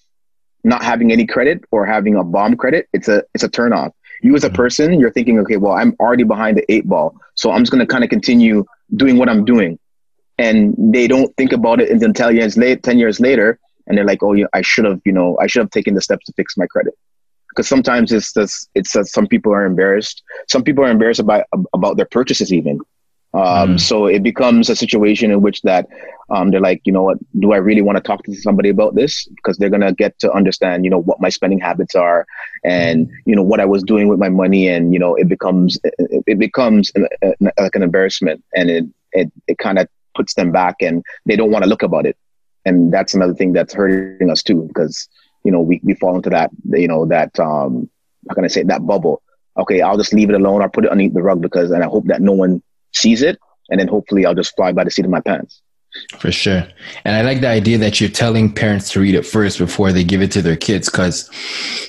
[0.63, 3.93] not having any credit or having a bomb credit it's a it's a turn off.
[4.21, 4.55] You as a mm-hmm.
[4.55, 7.85] person you're thinking okay well i'm already behind the eight ball so i'm just going
[7.85, 9.79] to kind of continue doing what i'm doing.
[10.37, 14.05] And they don't think about it until 10 years late 10 years later and they're
[14.05, 16.33] like oh yeah i should have you know i should have taken the steps to
[16.33, 16.93] fix my credit
[17.55, 20.23] because sometimes it's just it's that some people are embarrassed.
[20.47, 22.79] Some people are embarrassed about about their purchases even.
[23.33, 23.79] Um, mm.
[23.79, 25.87] So it becomes a situation in which that
[26.29, 28.95] um, they're like, you know what, do I really want to talk to somebody about
[28.95, 29.27] this?
[29.35, 32.25] Because they're gonna get to understand, you know, what my spending habits are,
[32.63, 35.79] and you know what I was doing with my money, and you know, it becomes
[35.83, 37.07] it, it becomes an,
[37.59, 41.51] like an embarrassment, and it it, it kind of puts them back, and they don't
[41.51, 42.17] want to look about it,
[42.65, 45.09] and that's another thing that's hurting us too, because
[45.45, 47.89] you know, we, we fall into that, you know, that, um,
[48.27, 49.21] how can I say that bubble?
[49.57, 50.61] Okay, I'll just leave it alone.
[50.61, 52.61] I'll put it underneath the rug because, and I hope that no one
[52.93, 55.61] sees it, and then hopefully I'll just fly by the seat of my pants.
[56.19, 56.67] For sure.
[57.05, 60.03] And I like the idea that you're telling parents to read it first before they
[60.03, 61.29] give it to their kids because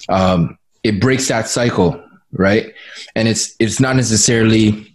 [0.08, 2.00] um, it breaks that cycle,
[2.32, 2.72] right?
[3.16, 4.94] And it's it's not necessarily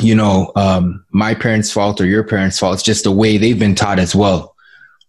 [0.00, 2.74] you know um, my parents' fault or your parents' fault.
[2.74, 4.53] It's just the way they've been taught as well,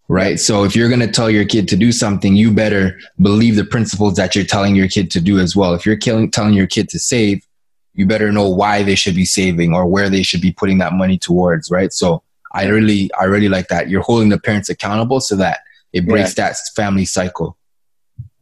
[0.07, 0.39] right?
[0.39, 3.65] So if you're going to tell your kid to do something, you better believe the
[3.65, 5.73] principles that you're telling your kid to do as well.
[5.73, 7.45] If you're killing, telling your kid to save,
[7.93, 10.93] you better know why they should be saving or where they should be putting that
[10.93, 11.91] money towards, right?
[11.91, 13.89] So I really, I really like that.
[13.89, 15.59] You're holding the parents accountable so that
[15.93, 16.49] it breaks yeah.
[16.49, 17.57] that family cycle.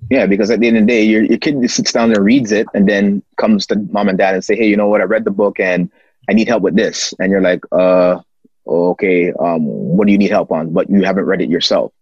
[0.09, 2.51] Yeah, because at the end of the day, your, your kid sits down and reads
[2.51, 5.01] it and then comes to mom and dad and say, Hey, you know what?
[5.01, 5.89] I read the book and
[6.29, 7.13] I need help with this.
[7.19, 8.19] And you're like, uh,
[8.67, 10.71] okay, um, what do you need help on?
[10.71, 11.93] But you haven't read it yourself.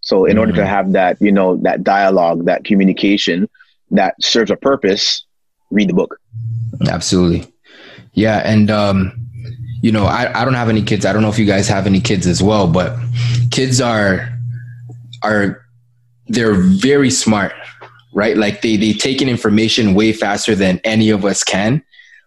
[0.00, 0.40] So in mm-hmm.
[0.40, 0.68] order to mm-hmm.
[0.68, 3.48] have that, you know, that dialogue, that communication
[3.90, 5.24] that serves a purpose,
[5.70, 6.18] read the book.
[6.88, 7.52] Absolutely.
[8.12, 8.42] Yeah.
[8.44, 9.12] And, um,
[9.82, 11.04] you know, I, I don't have any kids.
[11.04, 12.96] I don't know if you guys have any kids as well, but
[13.50, 14.28] kids are
[15.22, 15.64] are
[16.28, 17.52] they're very smart,
[18.12, 18.36] right?
[18.36, 21.84] Like they they take in information way faster than any of us can.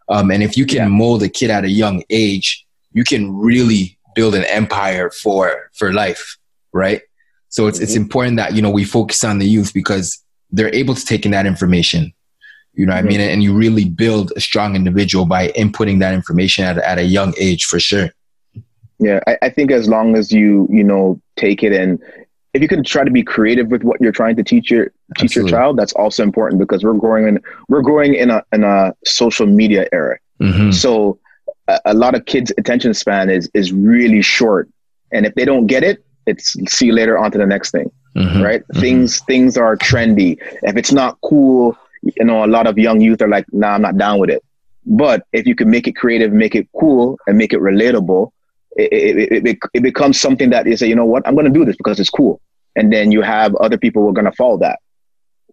[0.09, 0.87] Um, and if you can yeah.
[0.87, 5.93] mold a kid at a young age, you can really build an empire for for
[5.93, 6.37] life,
[6.73, 7.01] right?
[7.49, 7.83] So it's mm-hmm.
[7.83, 11.25] it's important that you know we focus on the youth because they're able to take
[11.25, 12.13] in that information
[12.79, 13.07] you know what mm-hmm.
[13.07, 13.21] I mean?
[13.21, 17.33] And you really build a strong individual by inputting that information at, at a young
[17.37, 18.09] age for sure.
[18.99, 22.01] Yeah, I, I think as long as you, you know, take it and
[22.53, 24.85] if you can try to be creative with what you're trying to teach your
[25.17, 25.51] teach Absolutely.
[25.51, 28.95] your child, that's also important because we're growing in we're growing in a in a
[29.03, 30.17] social media era.
[30.41, 30.71] Mm-hmm.
[30.71, 31.19] So
[31.69, 34.69] a, a, lot of kids' attention span is is really short,
[35.11, 37.91] and if they don't get it, it's see you later on to the next thing.
[38.15, 38.41] Mm-hmm.
[38.41, 38.61] Right?
[38.61, 38.79] Mm-hmm.
[38.79, 40.37] Things things are trendy.
[40.63, 43.81] If it's not cool, you know, a lot of young youth are like, nah, I'm
[43.81, 44.43] not down with it.
[44.85, 48.31] But if you can make it creative, make it cool, and make it relatable,
[48.75, 51.59] it, it, it, it becomes something that you say, you know what, I'm going to
[51.59, 52.41] do this because it's cool.
[52.75, 54.79] And then you have other people who are going to follow that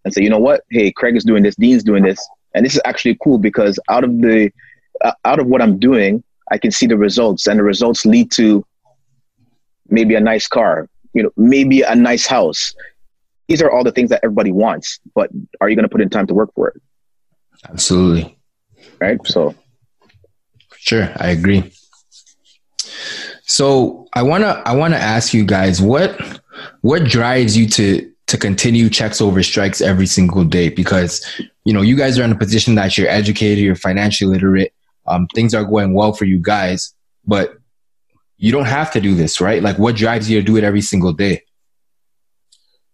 [0.05, 2.24] and say, you know what, hey, Craig is doing this, Dean's doing this,
[2.55, 4.50] and this is actually cool because out of the
[5.03, 8.31] uh, out of what I'm doing, I can see the results, and the results lead
[8.33, 8.65] to
[9.89, 12.75] maybe a nice car, you know, maybe a nice house,
[13.49, 15.31] these are all the things that everybody wants, but
[15.61, 16.83] are you going to put in time to work for it?
[17.69, 18.39] Absolutely.
[19.01, 19.19] Right.
[19.27, 19.55] So,
[20.77, 21.73] sure, I agree.
[23.49, 26.21] So I wanna I wanna ask you guys what
[26.81, 31.25] what drives you to to continue checks over strikes every single day because
[31.65, 34.73] you know you guys are in a position that you're educated, you're financially literate,
[35.07, 37.57] um, things are going well for you guys, but
[38.38, 39.62] you don't have to do this, right?
[39.62, 41.42] Like what drives you to do it every single day?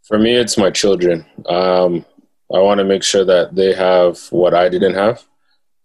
[0.05, 1.25] For me, it's my children.
[1.47, 2.05] Um,
[2.53, 5.25] I want to make sure that they have what I didn't have.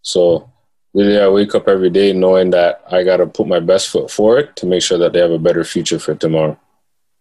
[0.02, 0.52] So
[0.94, 4.12] really, I wake up every day knowing that I got to put my best foot
[4.12, 6.60] forward to make sure that they have a better future for tomorrow,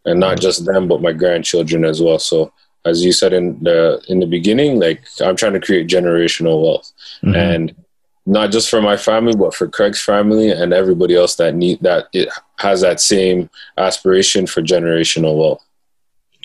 [0.05, 2.19] and not just them, but my grandchildren as well.
[2.19, 2.53] So
[2.85, 6.93] as you said in the in the beginning, like I'm trying to create generational wealth,
[7.23, 7.35] mm-hmm.
[7.35, 7.75] and
[8.27, 12.09] not just for my family, but for Craig's family and everybody else that need that
[12.13, 15.65] it has that same aspiration for generational wealth.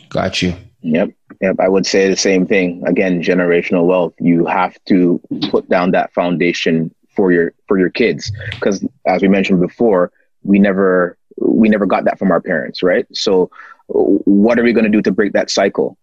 [0.10, 0.54] Got you.
[0.82, 1.10] Yep.
[1.42, 1.56] Yep.
[1.60, 2.84] I would say the same thing.
[2.86, 4.14] Again, generational wealth.
[4.20, 9.28] You have to put down that foundation for your for your kids because as we
[9.28, 10.12] mentioned before,
[10.44, 13.06] we never we never got that from our parents, right?
[13.14, 13.50] So
[13.88, 15.98] what are we going to do to break that cycle?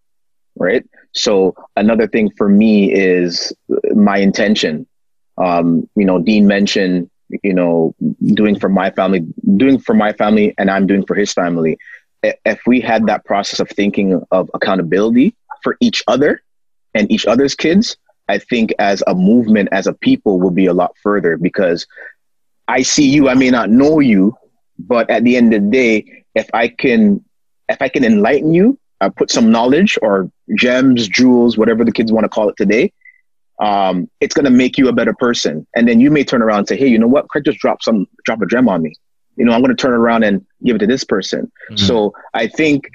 [0.56, 0.84] Right?
[1.12, 3.52] So another thing for me is
[3.94, 4.86] my intention.
[5.38, 7.10] Um, you know, Dean mentioned,
[7.42, 7.94] you know,
[8.34, 9.20] doing for my family,
[9.56, 11.78] doing for my family and I'm doing for his family.
[12.22, 16.42] If we had that process of thinking of accountability for each other
[16.94, 17.96] and each other's kids,
[18.28, 21.86] I think as a movement, as a people, will be a lot further because
[22.66, 24.36] I see you, I may not know you,
[24.78, 27.24] but at the end of the day, if I can,
[27.68, 32.12] if I can enlighten you, uh, put some knowledge or gems, jewels, whatever the kids
[32.12, 32.92] want to call it today,
[33.60, 35.66] um, it's going to make you a better person.
[35.74, 37.28] And then you may turn around and say, Hey, you know what?
[37.28, 38.94] Craig just dropped some, drop a gem on me
[39.38, 41.50] you know, I'm going to turn around and give it to this person.
[41.70, 41.76] Mm-hmm.
[41.76, 42.90] So I think,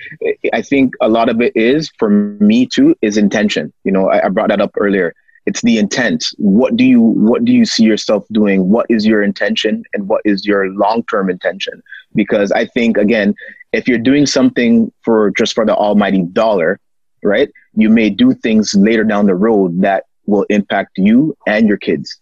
[0.51, 3.71] I think a lot of it is for me too, is intention.
[3.85, 5.15] You know, I, I brought that up earlier.
[5.45, 6.25] It's the intent.
[6.37, 8.69] What do you, what do you see yourself doing?
[8.69, 11.81] What is your intention and what is your long-term intention?
[12.13, 13.35] Because I think again,
[13.71, 16.79] if you're doing something for just for the almighty dollar,
[17.23, 17.49] right?
[17.73, 22.19] You may do things later down the road that will impact you and your kids.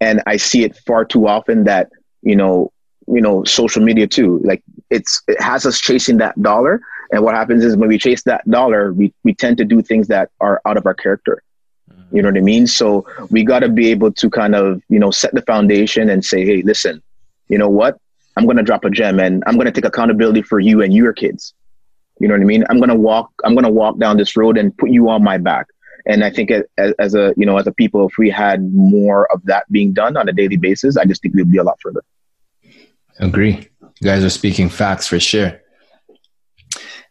[0.00, 1.90] And I see it far too often that,
[2.22, 2.72] you know,
[3.10, 6.78] you know social media too like it's it has us chasing that dollar
[7.10, 10.08] and what happens is when we chase that dollar we, we tend to do things
[10.08, 11.42] that are out of our character
[11.90, 12.14] mm-hmm.
[12.14, 14.98] you know what i mean so we got to be able to kind of you
[14.98, 17.02] know set the foundation and say hey listen
[17.48, 17.98] you know what?
[18.36, 20.94] I'm going to drop a gem and I'm going to take accountability for you and
[20.94, 21.54] your kids.
[22.20, 22.64] You know what I mean?
[22.70, 25.24] I'm going to walk, I'm going to walk down this road and put you on
[25.24, 25.66] my back.
[26.06, 26.64] And I think as,
[26.98, 30.16] as a, you know, as a people, if we had more of that being done
[30.16, 32.02] on a daily basis, I just think we'd be a lot further.
[33.18, 33.68] Agree.
[33.80, 35.60] You guys are speaking facts for sure.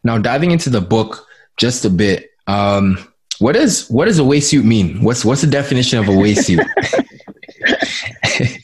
[0.04, 2.98] Now diving into the book just a bit, um,
[3.40, 5.04] what does what does a waist suit mean?
[5.04, 6.60] What's what's the definition of a waist suit?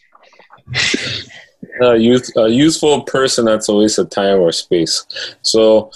[1.81, 5.05] a, use, a useful person that's a waste of time or space.
[5.41, 5.91] So,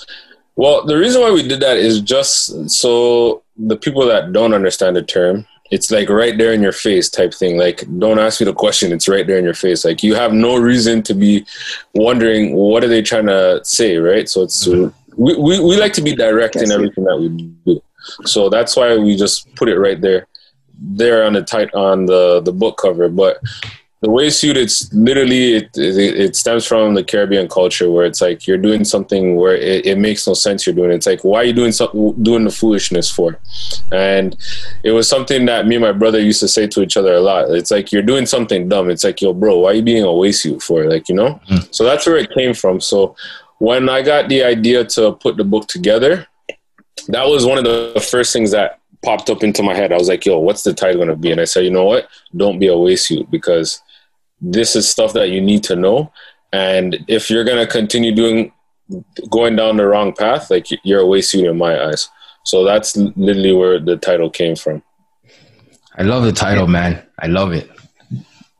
[0.55, 4.95] well, the reason why we did that is just so the people that don't understand
[4.95, 7.57] the term, it's like right there in your face type thing.
[7.57, 9.83] Like, don't ask me the question; it's right there in your face.
[9.83, 11.45] Like, you have no reason to be
[11.93, 14.29] wondering what are they trying to say, right?
[14.29, 14.95] So it's mm-hmm.
[15.21, 17.81] we, we we like to be direct in everything that we do.
[18.23, 20.27] So that's why we just put it right there,
[20.79, 23.09] there on the tight on the the book cover.
[23.09, 23.41] But
[24.01, 28.21] the waist suit it's literally it, it, it, stems from the caribbean culture where it's
[28.21, 30.95] like you're doing something where it, it, makes no sense you're doing it.
[30.95, 33.39] it's like why are you doing something doing the foolishness for
[33.91, 34.37] and
[34.83, 37.21] it was something that me and my brother used to say to each other a
[37.21, 40.03] lot it's like you're doing something dumb it's like yo bro why are you being
[40.03, 41.73] a waist suit for like you know mm.
[41.73, 43.15] so that's where it came from so
[43.57, 46.27] when i got the idea to put the book together
[47.07, 49.93] that was one of the first things that popped up into my head.
[49.93, 51.31] I was like, yo, what's the title going to be?
[51.31, 52.09] And I said, you know what?
[52.35, 53.81] Don't be a waist suit because
[54.41, 56.11] this is stuff that you need to know.
[56.53, 58.51] And if you're going to continue doing,
[59.29, 62.09] going down the wrong path, like you're a waste suit in my eyes.
[62.45, 64.81] So that's literally where the title came from.
[65.97, 67.03] I love the title, man.
[67.19, 67.69] I love it.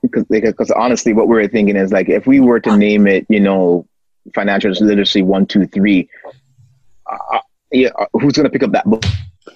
[0.02, 3.26] Because, because honestly, what we were thinking is like, if we were to name it,
[3.30, 3.88] you know,
[4.34, 6.10] financial literacy one, two, three,
[7.10, 7.40] uh,
[7.72, 9.04] yeah, uh, who's going to pick up that book?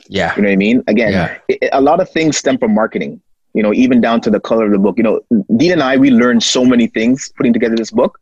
[0.08, 0.36] Yeah.
[0.36, 0.84] You know what I mean?
[0.88, 1.38] Again, yeah.
[1.48, 3.22] it, a lot of things stem from marketing
[3.54, 4.98] you know, even down to the color of the book.
[4.98, 5.22] You know,
[5.58, 8.20] Dean and I, we learned so many things putting together this book.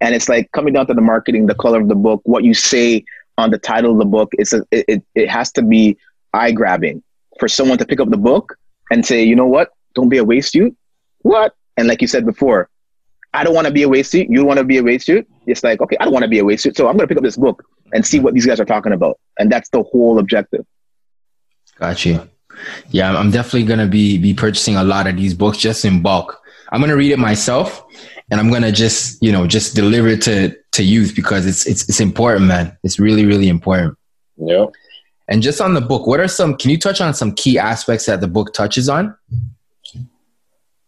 [0.00, 2.54] And it's like coming down to the marketing, the color of the book, what you
[2.54, 3.04] say
[3.36, 4.32] on the title of the book.
[4.38, 5.98] It's a, it, it has to be
[6.32, 7.02] eye grabbing
[7.38, 8.56] for someone to pick up the book
[8.90, 9.70] and say, you know what?
[9.94, 10.76] Don't be a waste suit.
[11.22, 11.54] What?
[11.76, 12.68] And like you said before,
[13.32, 14.28] I don't want to be a waste suit.
[14.28, 15.28] You want to be a waste suit.
[15.46, 16.76] It's like, okay, I don't want to be a waste suit.
[16.76, 18.92] So I'm going to pick up this book and see what these guys are talking
[18.92, 19.18] about.
[19.38, 20.66] And that's the whole objective.
[21.76, 22.28] Got you.
[22.90, 26.40] Yeah, I'm definitely gonna be be purchasing a lot of these books just in bulk.
[26.72, 27.84] I'm gonna read it myself,
[28.30, 31.88] and I'm gonna just you know just deliver it to to youth because it's it's
[31.88, 32.76] it's important, man.
[32.82, 33.96] It's really really important.
[34.36, 34.66] Yeah.
[35.28, 36.56] And just on the book, what are some?
[36.56, 39.14] Can you touch on some key aspects that the book touches on?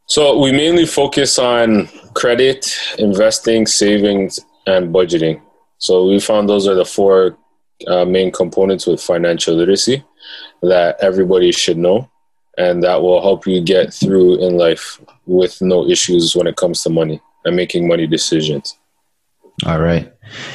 [0.07, 5.41] So we mainly focus on credit, investing, savings, and budgeting.
[5.79, 7.39] So we found those are the four
[7.87, 10.05] uh, main components with financial literacy
[10.63, 12.09] that everybody should know
[12.59, 16.83] and that will help you get through in life with no issues when it comes
[16.83, 18.79] to money and making money decisions.
[19.67, 20.13] All right.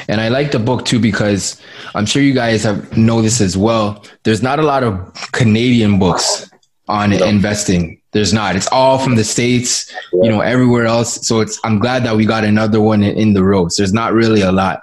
[0.08, 1.62] And I like the book too because
[1.96, 4.04] I'm sure you guys have know this as well.
[4.24, 6.50] There's not a lot of Canadian books
[6.88, 7.26] on no.
[7.26, 8.02] investing.
[8.12, 8.56] There's not.
[8.56, 10.24] It's all from the states, yeah.
[10.24, 11.28] you know, everywhere else.
[11.28, 13.78] So it's I'm glad that we got another one in, in the ropes.
[13.78, 14.82] There's not really a lot.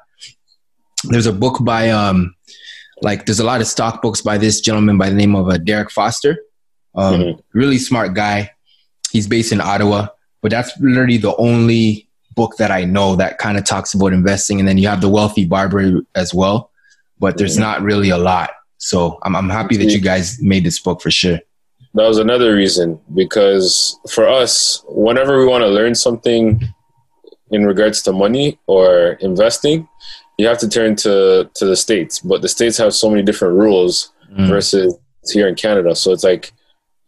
[1.04, 2.33] There's a book by um
[3.04, 5.58] like there's a lot of stock books by this gentleman by the name of uh,
[5.58, 6.38] Derek Foster.
[6.94, 7.40] Um, mm-hmm.
[7.58, 8.50] Really smart guy.
[9.12, 10.08] He's based in Ottawa,
[10.40, 14.58] but that's literally the only book that I know that kind of talks about investing.
[14.58, 16.70] And then you have the Wealthy Barber as well,
[17.20, 17.62] but there's mm-hmm.
[17.62, 18.50] not really a lot.
[18.78, 21.38] So I'm, I'm happy that you guys made this book for sure.
[21.92, 26.60] That was another reason because for us, whenever we want to learn something
[27.50, 29.88] in regards to money or investing,
[30.38, 33.54] you have to turn to to the states, but the states have so many different
[33.54, 34.48] rules mm.
[34.48, 34.96] versus
[35.32, 35.94] here in Canada.
[35.94, 36.52] So it's like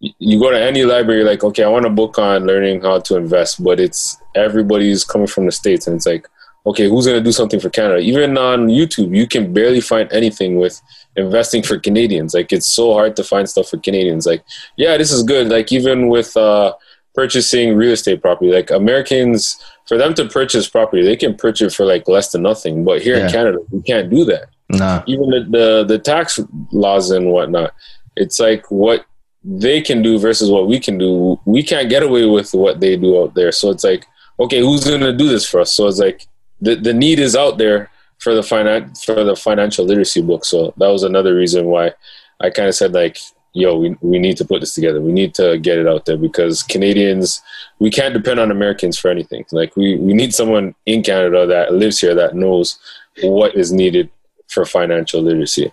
[0.00, 3.16] you go to any library, like okay, I want a book on learning how to
[3.16, 6.26] invest, but it's everybody's coming from the states, and it's like
[6.66, 8.00] okay, who's gonna do something for Canada?
[8.00, 10.80] Even on YouTube, you can barely find anything with
[11.14, 12.34] investing for Canadians.
[12.34, 14.26] Like it's so hard to find stuff for Canadians.
[14.26, 14.44] Like
[14.76, 15.48] yeah, this is good.
[15.48, 16.74] Like even with uh,
[17.14, 21.84] purchasing real estate property, like Americans for them to purchase property, they can purchase for
[21.84, 22.84] like less than nothing.
[22.84, 23.26] But here yeah.
[23.26, 24.48] in Canada, we can't do that.
[24.68, 25.02] Nah.
[25.06, 26.40] Even the, the, the tax
[26.72, 27.72] laws and whatnot,
[28.16, 29.06] it's like what
[29.44, 31.40] they can do versus what we can do.
[31.44, 33.52] We can't get away with what they do out there.
[33.52, 34.04] So it's like,
[34.40, 35.72] okay, who's going to do this for us?
[35.72, 36.26] So it's like
[36.60, 40.44] the the need is out there for the finan- for the financial literacy book.
[40.44, 41.92] So that was another reason why
[42.40, 43.18] I kind of said like
[43.56, 45.00] yo, we, we need to put this together.
[45.00, 47.40] We need to get it out there because Canadians,
[47.78, 49.46] we can't depend on Americans for anything.
[49.50, 52.78] Like we, we need someone in Canada that lives here that knows
[53.22, 54.10] what is needed
[54.48, 55.72] for financial literacy.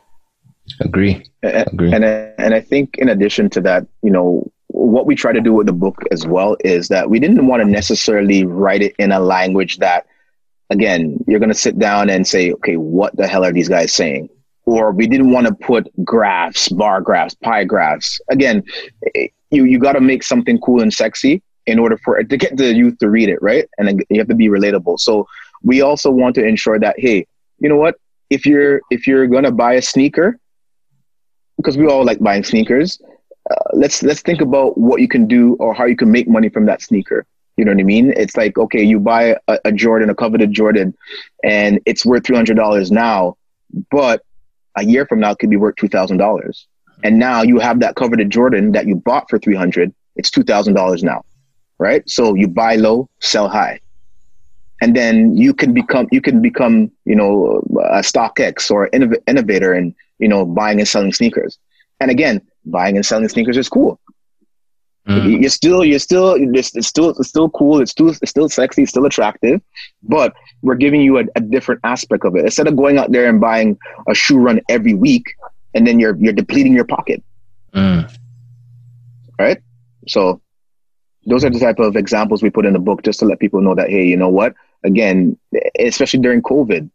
[0.80, 1.26] Agree.
[1.44, 1.94] Agree.
[1.94, 5.42] And, and, and I think in addition to that, you know, what we try to
[5.42, 8.96] do with the book as well is that we didn't want to necessarily write it
[8.98, 10.08] in a language that,
[10.70, 13.92] again, you're going to sit down and say, okay, what the hell are these guys
[13.92, 14.30] saying?
[14.66, 18.22] Or we didn't want to put graphs, bar graphs, pie graphs.
[18.30, 18.64] Again,
[19.52, 22.58] you you got to make something cool and sexy in order for it to get
[22.58, 23.70] the youth to read it, right?
[23.78, 25.00] And then you have to be relatable.
[25.00, 25.28] So
[25.62, 27.26] we also want to ensure that, hey,
[27.60, 27.96] you know what?
[28.30, 30.40] If you're if you're gonna buy a sneaker,
[31.58, 33.02] because we all like buying sneakers,
[33.50, 36.50] uh, let's let's think about what you can do or how you can make money
[36.50, 37.26] from that sneaker.
[37.58, 38.14] You know what I mean?
[38.18, 40.96] It's like okay, you buy a, a Jordan, a coveted Jordan,
[41.44, 43.38] and it's worth three hundred dollars now,
[43.92, 44.24] but
[44.76, 46.68] a year from now could be worth two thousand dollars.
[47.04, 49.94] And now you have that coveted Jordan that you bought for three hundred.
[50.16, 51.24] It's two thousand dollars now,
[51.80, 52.08] right?
[52.10, 53.80] So you buy low, sell high,
[54.82, 59.74] and then you can become you can become you know a StockX or innov- innovator
[59.74, 61.58] and you know buying and selling sneakers.
[62.00, 64.00] And again, buying and selling sneakers is cool.
[65.08, 65.42] Mm.
[65.42, 67.82] You're still, you're still, it's, still, it's still cool.
[67.82, 68.84] It's still, it's still sexy.
[68.84, 69.62] It's still attractive,
[70.02, 72.46] but we're giving you a, a, different aspect of it.
[72.46, 73.78] Instead of going out there and buying
[74.08, 75.26] a shoe run every week,
[75.74, 77.22] and then you're you're depleting your pocket.
[77.74, 78.16] Mm.
[79.38, 79.58] Right.
[80.08, 80.42] So,
[81.26, 83.62] those are the type of examples we put in the book just to let people
[83.62, 84.54] know that hey, you know what?
[84.86, 85.38] Again,
[85.80, 86.90] especially during COVID,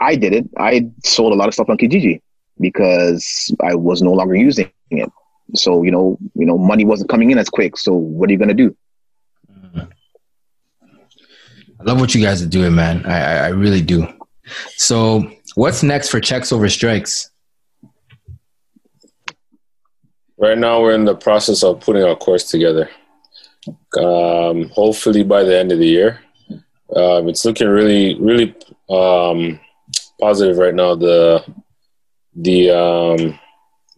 [0.00, 0.50] I did it.
[0.58, 2.20] I sold a lot of stuff on Kijiji
[2.60, 5.10] because I was no longer using it.
[5.54, 7.76] So you know, you know, money wasn't coming in as quick.
[7.76, 8.76] So what are you gonna do?
[11.82, 13.04] I love what you guys are doing, man.
[13.06, 14.06] I, I really do.
[14.76, 17.30] So what's next for checks over strikes?
[20.38, 22.88] Right now, we're in the process of putting our course together.
[23.98, 26.20] Um, hopefully, by the end of the year,
[26.94, 28.54] um, it's looking really, really
[28.90, 29.60] um,
[30.20, 30.94] positive right now.
[30.94, 31.44] The
[32.34, 33.38] the um,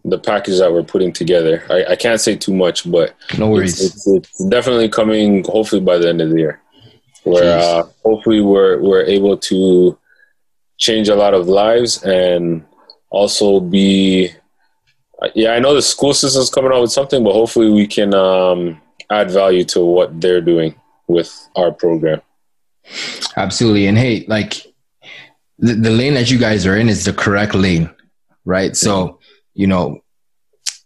[0.05, 1.63] the package that we're putting together.
[1.69, 3.81] I, I can't say too much, but no worries.
[3.81, 5.43] It's, it's, it's, definitely coming.
[5.45, 6.61] Hopefully by the end of the year,
[7.23, 9.97] where uh, hopefully we're we're able to
[10.77, 12.63] change a lot of lives and
[13.09, 14.29] also be.
[15.33, 18.79] Yeah, I know the school system's coming out with something, but hopefully we can um,
[19.09, 20.75] add value to what they're doing
[21.07, 22.21] with our program.
[23.37, 24.67] Absolutely, and hey, like
[25.57, 27.89] the, the lane that you guys are in is the correct lane
[28.45, 28.75] right?
[28.75, 29.19] So,
[29.55, 30.01] you know,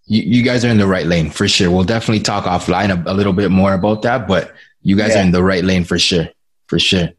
[0.06, 1.70] you, you guys are in the right lane for sure.
[1.70, 5.20] We'll definitely talk offline a, a little bit more about that, but you guys yeah.
[5.20, 6.30] are in the right lane for sure.
[6.68, 7.10] For sure.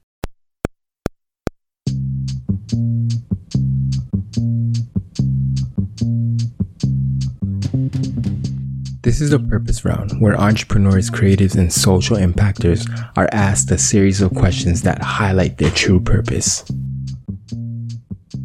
[9.03, 12.87] This is the Purpose Round, where entrepreneurs, creatives, and social impactors
[13.17, 16.65] are asked a series of questions that highlight their true purpose.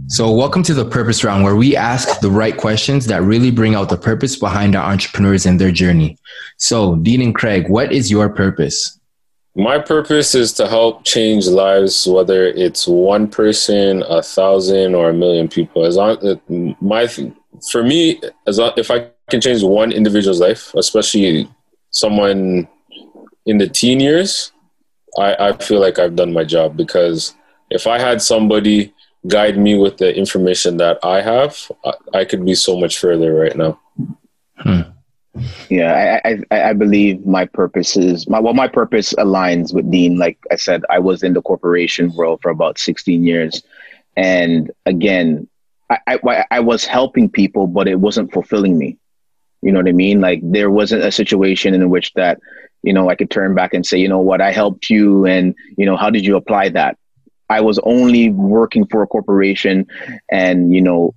[0.07, 3.73] So, welcome to the Purpose Round, where we ask the right questions that really bring
[3.73, 6.19] out the purpose behind our entrepreneurs and their journey.
[6.57, 8.99] So, Dean and Craig, what is your purpose?
[9.55, 15.13] My purpose is to help change lives, whether it's one person, a thousand, or a
[15.13, 15.85] million people.
[15.85, 16.35] As long uh,
[16.79, 17.07] my
[17.71, 21.49] for me, as if I can change one individual's life, especially
[21.89, 22.67] someone
[23.47, 24.51] in the teen years,
[25.17, 27.33] I, I feel like I've done my job because
[27.71, 28.93] if I had somebody
[29.27, 33.33] guide me with the information that I have, I, I could be so much further
[33.33, 33.79] right now.
[34.57, 34.81] Hmm.
[35.69, 40.17] Yeah, I, I, I believe my purpose is my well my purpose aligns with Dean.
[40.17, 43.61] Like I said, I was in the corporation world for about 16 years,
[44.15, 45.47] and again,
[45.89, 48.97] I, I, I was helping people, but it wasn't fulfilling me.
[49.61, 50.21] You know what I mean?
[50.21, 52.39] Like there wasn't a situation in which that
[52.81, 55.53] you know I could turn back and say, you know what, I helped you, and
[55.77, 56.97] you know how did you apply that?
[57.49, 59.87] I was only working for a corporation
[60.31, 61.13] and, you know,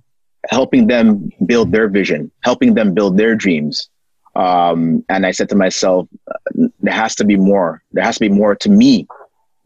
[0.49, 3.89] helping them build their vision, helping them build their dreams.
[4.35, 6.07] Um, and I said to myself,
[6.53, 7.83] there has to be more.
[7.91, 9.07] There has to be more to me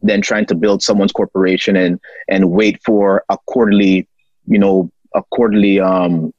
[0.02, 4.08] than trying to build someone's corporation and and wait for a quarterly,
[4.48, 6.34] you know, a quarterly um,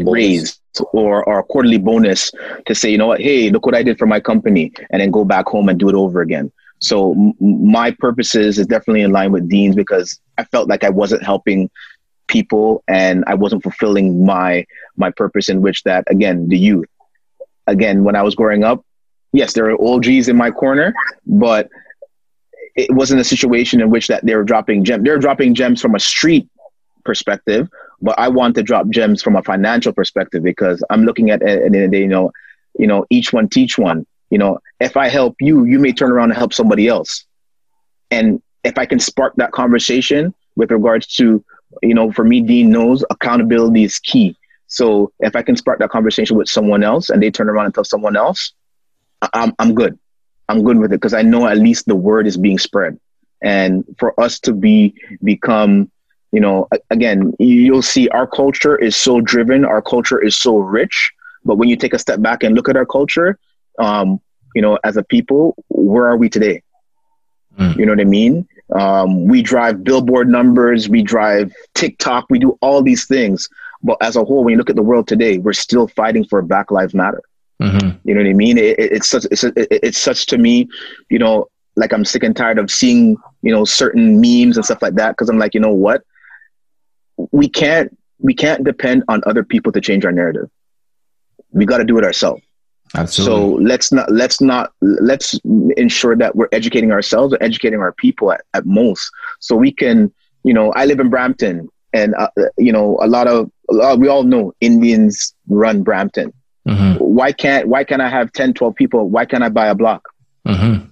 [0.00, 0.60] raise
[0.92, 2.30] or or a quarterly bonus
[2.66, 5.10] to say, you know what, hey, look what I did for my company, and then
[5.10, 6.50] go back home and do it over again.
[6.80, 10.90] So m- my purposes is definitely in line with Dean's because I felt like I
[10.90, 11.70] wasn't helping
[12.28, 14.66] people and I wasn't fulfilling my
[14.96, 16.86] my purpose in which that again the youth.
[17.66, 18.84] Again, when I was growing up,
[19.32, 20.94] yes, there are OGs in my corner,
[21.26, 21.68] but
[22.76, 25.04] it wasn't a situation in which that they were dropping gems.
[25.04, 26.48] They're dropping gems from a street
[27.04, 27.68] perspective,
[28.00, 31.62] but I want to drop gems from a financial perspective because I'm looking at it
[31.62, 32.30] and you know,
[32.78, 34.06] you know, each one teach one.
[34.30, 37.24] You know, if I help you, you may turn around and help somebody else.
[38.10, 41.44] And if I can spark that conversation with regards to,
[41.82, 44.36] you know, for me, Dean knows accountability is key.
[44.66, 47.74] So if I can spark that conversation with someone else and they turn around and
[47.74, 48.52] tell someone else,
[49.32, 49.98] I'm I'm good.
[50.48, 52.98] I'm good with it because I know at least the word is being spread.
[53.42, 55.90] And for us to be become,
[56.32, 61.12] you know, again, you'll see our culture is so driven, our culture is so rich.
[61.44, 63.38] But when you take a step back and look at our culture,
[63.78, 64.20] um,
[64.54, 66.62] you know, as a people, where are we today?
[67.58, 67.76] Mm.
[67.76, 68.48] You know what I mean?
[68.74, 73.48] Um, we drive billboard numbers, we drive TikTok, we do all these things.
[73.82, 76.42] But as a whole, when you look at the world today, we're still fighting for
[76.42, 77.22] Black Lives Matter.
[77.62, 77.98] Mm-hmm.
[78.04, 78.58] You know what I mean?
[78.58, 80.68] It, it, it's such it's, it's such to me,
[81.10, 84.82] you know, like I'm sick and tired of seeing you know certain memes and stuff
[84.82, 86.02] like that because I'm like, you know what?
[87.32, 90.50] We can't we can't depend on other people to change our narrative.
[91.50, 92.42] We got to do it ourselves.
[92.94, 93.36] Absolutely.
[93.36, 95.38] So let's not let's not let's
[95.76, 99.10] ensure that we're educating ourselves or educating our people at, at most,
[99.40, 100.12] so we can.
[100.44, 104.08] You know, I live in Brampton, and uh, you know, a lot of uh, we
[104.08, 106.32] all know Indians run Brampton.
[106.66, 106.96] Mm-hmm.
[107.02, 109.08] Why can't why can't I have 10, 12 people?
[109.08, 110.08] Why can't I buy a block?
[110.46, 110.86] Mm-hmm.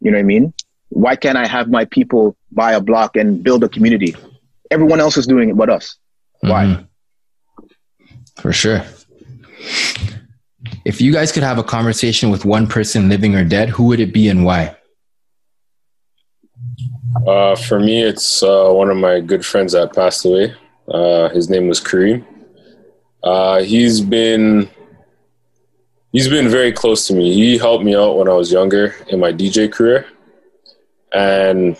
[0.00, 0.52] You know what I mean?
[0.90, 4.14] Why can't I have my people buy a block and build a community?
[4.70, 5.96] Everyone else is doing it but us.
[6.40, 6.64] Why?
[6.64, 7.66] Mm-hmm.
[8.40, 8.82] For sure.
[10.84, 14.00] If you guys could have a conversation with one person living or dead, who would
[14.00, 14.76] it be and why?
[17.26, 20.54] Uh, for me, it's uh, one of my good friends that passed away.
[20.88, 22.24] Uh, his name was Kareem.
[23.22, 24.68] Uh, he's been
[26.12, 27.34] he's been very close to me.
[27.34, 30.06] He helped me out when I was younger in my DJ career,
[31.12, 31.76] and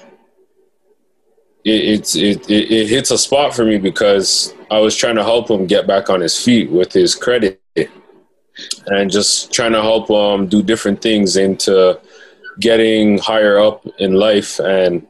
[1.65, 5.51] it, it, it, it hits a spot for me because I was trying to help
[5.51, 7.61] him get back on his feet with his credit,
[8.87, 12.01] and just trying to help him do different things into
[12.61, 14.59] getting higher up in life.
[14.59, 15.07] And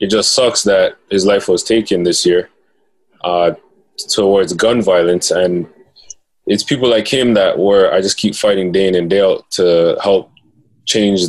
[0.00, 2.48] it just sucks that his life was taken this year
[3.22, 3.52] uh,
[4.08, 5.66] towards gun violence and
[6.48, 9.48] it's people like him that where I just keep fighting day in and day out
[9.52, 10.32] to help
[10.86, 11.20] change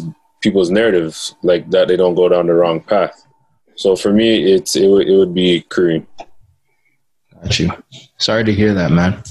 [0.42, 3.26] people's narratives like that they don't go down the wrong path.
[3.76, 6.08] So for me, it's it, w- it would be Kareem.
[7.34, 7.72] Got you.
[8.18, 9.22] Sorry to hear that, man.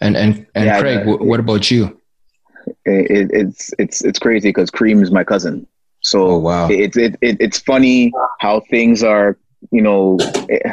[0.00, 2.00] And and and yeah, Craig, what about you?
[2.84, 5.66] It, it's it's it's crazy because Kareem is my cousin.
[6.00, 9.38] So oh, wow, it's it, it, it's funny how things are.
[9.70, 10.18] You know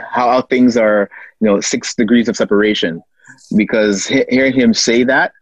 [0.10, 1.10] how, how things are
[1.40, 3.02] you know six degrees of separation
[3.56, 5.34] because hearing him say that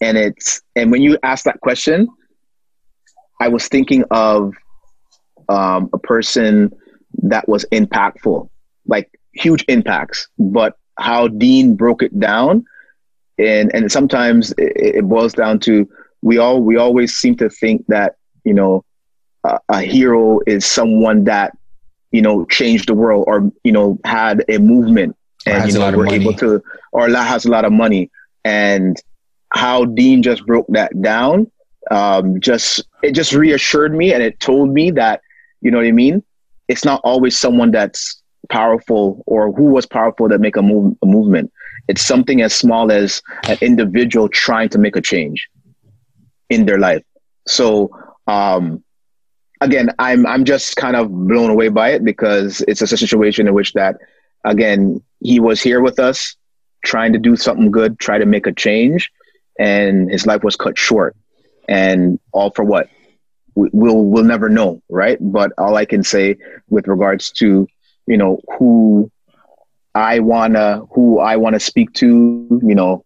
[0.00, 2.08] and it's and when you ask that question
[3.40, 4.54] i was thinking of
[5.48, 6.70] um, a person
[7.22, 8.48] that was impactful
[8.86, 12.64] like huge impacts but how dean broke it down
[13.38, 15.88] and and sometimes it, it boils down to
[16.22, 18.84] we all we always seem to think that you know
[19.44, 21.56] a, a hero is someone that
[22.10, 25.16] you know changed the world or you know had a movement
[25.46, 26.62] and you know we're able to
[26.92, 28.10] or has a lot of money.
[28.44, 28.96] And
[29.50, 31.50] how dean just broke that down
[31.90, 35.22] um, just it just reassured me and it told me that
[35.60, 36.22] you know what i mean?
[36.68, 41.06] It's not always someone that's powerful or who was powerful that make a, move, a
[41.06, 41.50] movement
[41.88, 45.48] it's something as small as an individual trying to make a change
[46.50, 47.02] in their life
[47.46, 47.90] so
[48.26, 48.82] um,
[49.60, 53.54] again i'm i'm just kind of blown away by it because it's a situation in
[53.54, 53.96] which that
[54.44, 56.36] again, he was here with us
[56.84, 59.10] trying to do something good, try to make a change,
[59.58, 61.16] and his life was cut short.
[61.68, 62.88] And all for what?
[63.54, 65.18] We'll we'll never know, right?
[65.20, 66.36] But all I can say
[66.70, 67.66] with regards to
[68.06, 69.10] you know who
[69.94, 73.04] I wanna who I wanna speak to, you know,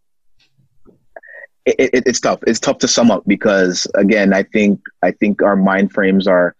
[1.65, 2.41] it, it, it's tough.
[2.47, 6.55] It's tough to sum up because again, I think I think our mind frames are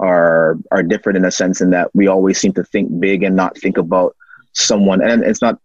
[0.00, 3.36] are are different in a sense in that we always seem to think big and
[3.36, 4.16] not think about
[4.52, 5.02] someone.
[5.02, 5.58] And it's not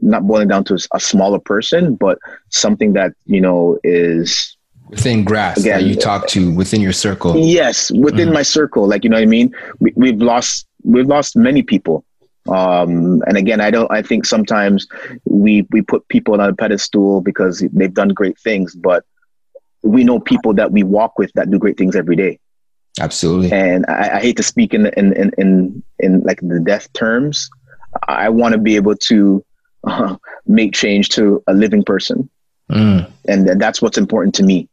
[0.00, 4.56] not boiling down to a smaller person but something that you know is
[4.88, 7.36] within grasp again, that you talk to within your circle.
[7.36, 8.34] Yes within mm.
[8.34, 8.88] my circle.
[8.88, 9.54] Like you know what i mean?
[9.78, 12.04] We, we've lost we've lost many people
[12.48, 14.86] um, and again i don't i think sometimes
[15.24, 19.04] we we put people on a pedestal because they've done great things but
[19.82, 22.38] we know people that we walk with that do great things every day
[23.00, 23.50] Absolutely.
[23.52, 27.48] And I, I hate to speak in, in, in, in, in like the death terms.
[28.08, 29.44] I want to be able to
[29.84, 30.16] uh,
[30.46, 32.28] make change to a living person.
[32.70, 33.10] Mm.
[33.28, 34.68] And that's what's important to me.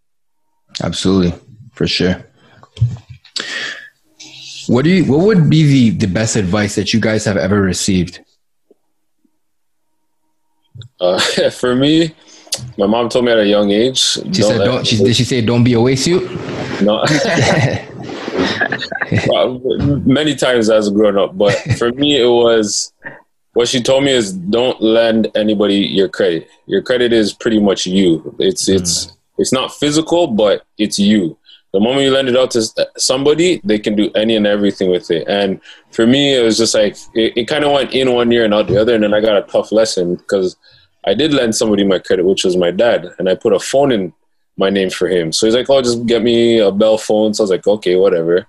[0.83, 1.33] Absolutely.
[1.73, 2.23] For sure.
[4.69, 7.59] What do you, what would be the, the best advice that you guys have ever
[7.59, 8.19] received?
[11.01, 12.13] Uh, for me,
[12.77, 13.97] my mom told me at a young age.
[13.97, 16.29] She said, "Don't." She, did she say, "Don't be a waste suit"?
[16.83, 17.03] No.
[20.05, 22.93] many times as a grown up, but for me, it was
[23.53, 26.47] what she told me is don't lend anybody your credit.
[26.67, 28.35] Your credit is pretty much you.
[28.37, 28.79] It's mm.
[28.79, 31.38] it's it's not physical, but it's you.
[31.71, 32.63] The moment you lend it out to
[32.97, 35.27] somebody, they can do any and everything with it.
[35.27, 35.61] And
[35.91, 38.53] for me, it was just like it, it kind of went in one year and
[38.53, 40.55] out the other, and then I got a tough lesson because
[41.05, 43.91] I did lend somebody my credit, which was my dad, and I put a phone
[43.91, 44.13] in
[44.57, 45.31] my name for him.
[45.31, 47.95] So he's like, "Oh, just get me a Bell phone." So I was like, "Okay,
[47.95, 48.47] whatever."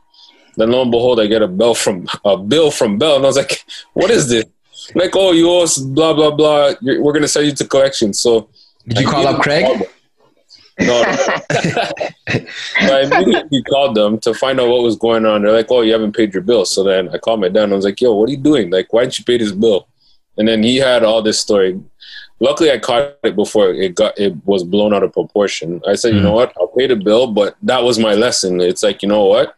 [0.57, 3.29] Then lo and behold, I get a bill from a bill from Bell, and I
[3.29, 4.45] was like, "What is this?"
[4.95, 6.73] Like, "Oh, you owe us blah blah blah.
[6.81, 8.49] You're, we're gonna send you to collection." So
[8.89, 9.87] did you I call up Craig?
[10.81, 11.03] No.
[12.81, 15.43] I immediately called them to find out what was going on.
[15.43, 17.65] They're like, "Oh, you haven't paid your bill." So then I called my dad.
[17.65, 18.71] and I was like, "Yo, what are you doing?
[18.71, 19.89] Like, why didn't you pay this bill?"
[20.39, 21.81] And then he had all this story.
[22.39, 25.83] Luckily, I caught it before it got it was blown out of proportion.
[25.87, 26.17] I said, mm.
[26.17, 26.55] "You know what?
[26.59, 28.61] I'll pay the bill," but that was my lesson.
[28.61, 29.57] It's like, you know what?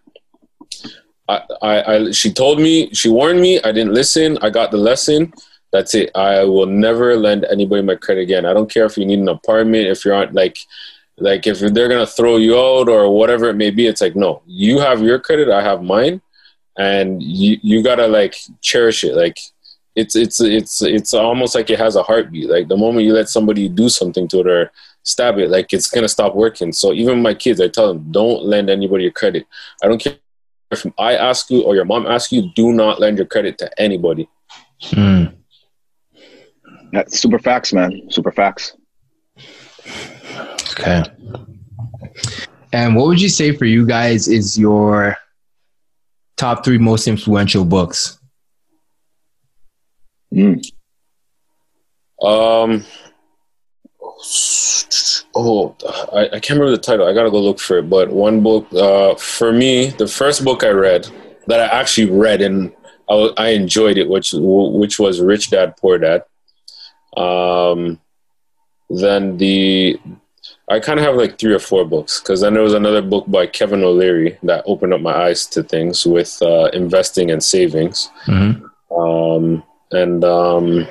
[1.29, 3.61] I, I, I she told me, she warned me.
[3.63, 4.39] I didn't listen.
[4.43, 5.33] I got the lesson.
[5.73, 6.11] That's it.
[6.15, 8.45] I will never lend anybody my credit again.
[8.45, 10.59] I don't care if you need an apartment, if you're on like
[11.19, 14.43] like if they're gonna throw you out or whatever it may be, it's like no,
[14.47, 16.21] you have your credit, I have mine,
[16.79, 19.15] and you you gotta like cherish it.
[19.15, 19.39] Like
[19.95, 22.49] it's it's it's it's almost like it has a heartbeat.
[22.49, 25.91] Like the moment you let somebody do something to it or stab it, like it's
[25.91, 26.73] gonna stop working.
[26.73, 29.47] So even my kids, I tell them, don't lend anybody your credit.
[29.83, 30.17] I don't care
[30.71, 33.81] if I ask you or your mom asks you, do not lend your credit to
[33.81, 34.29] anybody.
[34.81, 35.35] Mm.
[36.93, 38.11] That's super facts, man.
[38.11, 38.77] Super facts.
[40.73, 41.03] Okay.
[42.73, 45.17] And what would you say for you guys is your
[46.37, 48.19] top three most influential books?
[50.33, 50.65] Mm.
[52.23, 52.85] Um.
[55.35, 55.75] Oh,
[56.13, 57.07] I, I can't remember the title.
[57.07, 57.91] I gotta go look for it.
[57.91, 61.09] But one book, uh, for me, the first book I read
[61.47, 62.73] that I actually read and
[63.09, 66.25] I, I enjoyed it, which which was Rich Dad Poor Dad.
[67.17, 68.01] Um,
[68.89, 69.99] then the
[70.69, 73.25] I kind of have like three or four books because then there was another book
[73.29, 78.11] by Kevin O'Leary that opened up my eyes to things with uh, investing and savings.
[78.27, 78.65] Mm-hmm.
[78.95, 80.87] Um, and um,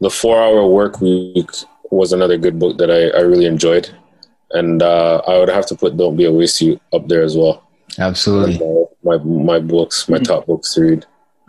[0.00, 1.50] the Four Hour Work Week
[1.90, 3.90] was another good book that I, I really enjoyed,
[4.52, 7.36] and uh, I would have to put Don't Be a Waste You up there as
[7.36, 7.68] well.
[7.98, 8.60] Absolutely,
[9.02, 10.24] my my books, my mm-hmm.
[10.24, 11.06] top books to read.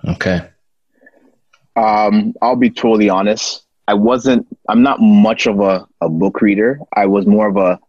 [0.07, 0.49] Okay.
[1.75, 3.65] Um, I'll be totally honest.
[3.89, 4.45] I wasn't.
[4.69, 6.79] I'm not much of a, a book reader.
[6.95, 7.79] I was more of a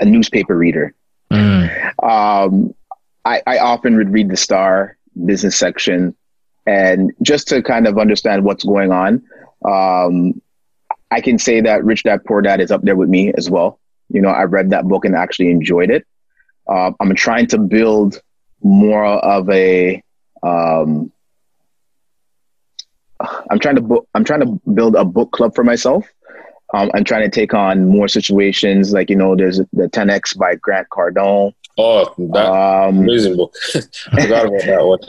[0.00, 0.92] a newspaper reader.
[1.30, 2.02] Mm.
[2.02, 2.74] Um,
[3.24, 6.16] I, I often would read the Star business section,
[6.66, 9.22] and just to kind of understand what's going on.
[9.64, 10.42] Um,
[11.12, 13.78] I can say that Rich Dad Poor Dad is up there with me as well.
[14.08, 16.04] You know, I read that book and actually enjoyed it.
[16.66, 18.20] Uh, I'm trying to build
[18.62, 20.02] more of a
[20.42, 21.12] um,
[23.50, 26.06] I'm trying to book, I'm trying to build a book club for myself.
[26.72, 30.54] Um, I'm trying to take on more situations like you know there's the 10x by
[30.54, 31.52] Grant Cardone.
[31.78, 33.54] Oh, that um, amazing book!
[34.12, 35.00] I forgot about that one.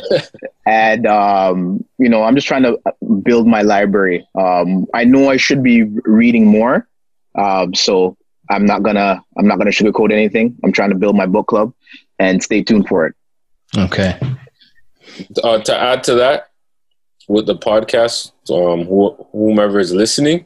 [0.66, 2.80] and um, you know, I'm just trying to
[3.24, 4.28] build my library.
[4.36, 6.88] Um, I know I should be reading more,
[7.36, 8.18] um, so
[8.50, 10.58] I'm not gonna I'm not gonna sugarcoat anything.
[10.64, 11.74] I'm trying to build my book club,
[12.20, 13.16] and stay tuned for it.
[13.78, 14.20] Okay.
[15.44, 16.51] Uh, to add to that,
[17.32, 20.46] with the podcast, um, wh- whomever is listening,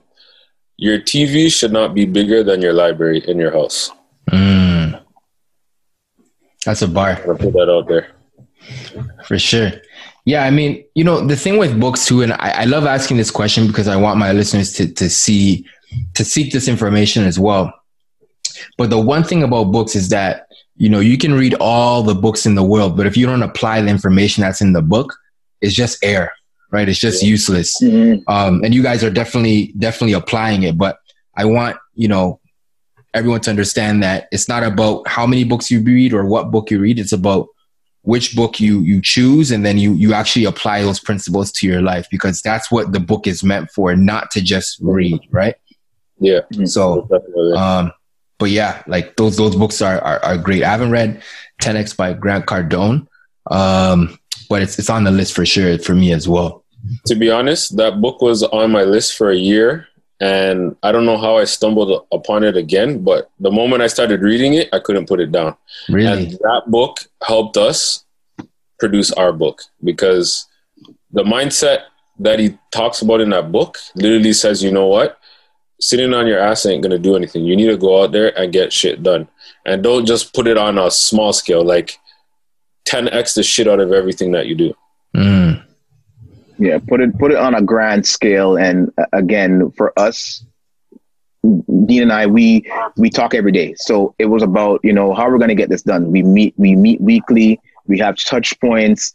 [0.78, 3.92] your TV should not be bigger than your library in your house.
[4.32, 5.02] Mm.
[6.66, 7.22] That's a bar.
[7.28, 8.12] I'll put that out there.
[9.26, 9.72] For sure.
[10.26, 13.18] Yeah, I mean, you know, the thing with books too, and I, I love asking
[13.18, 15.66] this question because I want my listeners to, to see,
[16.14, 17.74] to seek this information as well.
[18.78, 22.16] But the one thing about books is that, you know, you can read all the
[22.16, 25.16] books in the world, but if you don't apply the information that's in the book,
[25.62, 26.32] it's just air
[26.76, 26.89] right?
[26.89, 27.30] It's just yeah.
[27.30, 27.82] useless.
[27.82, 28.30] Mm-hmm.
[28.30, 30.78] Um, and you guys are definitely definitely applying it.
[30.78, 30.99] But
[31.36, 32.41] I want you know
[33.13, 36.69] everyone to understand that it's not about how many books you read or what book
[36.69, 36.99] you read.
[36.99, 37.47] It's about
[38.01, 41.82] which book you you choose and then you you actually apply those principles to your
[41.82, 45.55] life because that's what the book is meant for not to just read right
[46.19, 47.09] yeah so
[47.57, 47.91] um
[48.38, 51.19] but yeah like those those books are are, are great i haven't read
[51.63, 53.07] 10x by grant cardone
[53.49, 54.19] um
[54.49, 56.63] but it's it's on the list for sure for me as well.
[57.08, 59.88] To be honest, that book was on my list for a year,
[60.20, 63.04] and I don't know how I stumbled upon it again.
[63.04, 65.56] But the moment I started reading it, I couldn't put it down.
[65.90, 68.06] Really, and that book helped us
[68.80, 70.48] produce our book because
[71.12, 71.84] the mindset
[72.20, 75.20] that he talks about in that book literally says, you know what?
[75.80, 77.44] Sitting on your ass ain't gonna do anything.
[77.46, 79.28] You need to go out there and get shit done.
[79.66, 81.64] And don't just put it on a small scale.
[81.64, 82.00] Like
[82.86, 84.74] 10x the shit out of everything that you do.
[85.16, 85.64] Mm.
[86.58, 90.45] Yeah, put it put it on a grand scale, and uh, again, for us,
[91.86, 93.74] Dean and I, we we talk every day.
[93.78, 96.12] So it was about you know how we're going to get this done.
[96.12, 97.60] We meet we meet weekly.
[97.88, 99.14] We have touch points.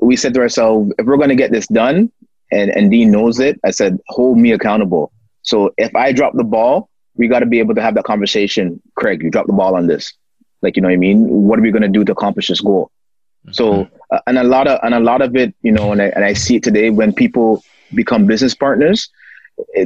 [0.00, 2.10] We said to ourselves, if we're going to get this done,
[2.52, 5.12] and and Dean knows it, I said, hold me accountable.
[5.42, 8.80] So if I drop the ball, we got to be able to have that conversation.
[8.94, 10.12] Craig, you dropped the ball on this.
[10.62, 11.26] Like you know what I mean?
[11.26, 12.90] What are we going to do to accomplish this goal?
[13.46, 13.52] Mm-hmm.
[13.52, 16.06] So uh, and a lot of and a lot of it, you know, and I,
[16.06, 17.62] and I see it today when people
[17.94, 19.08] become business partners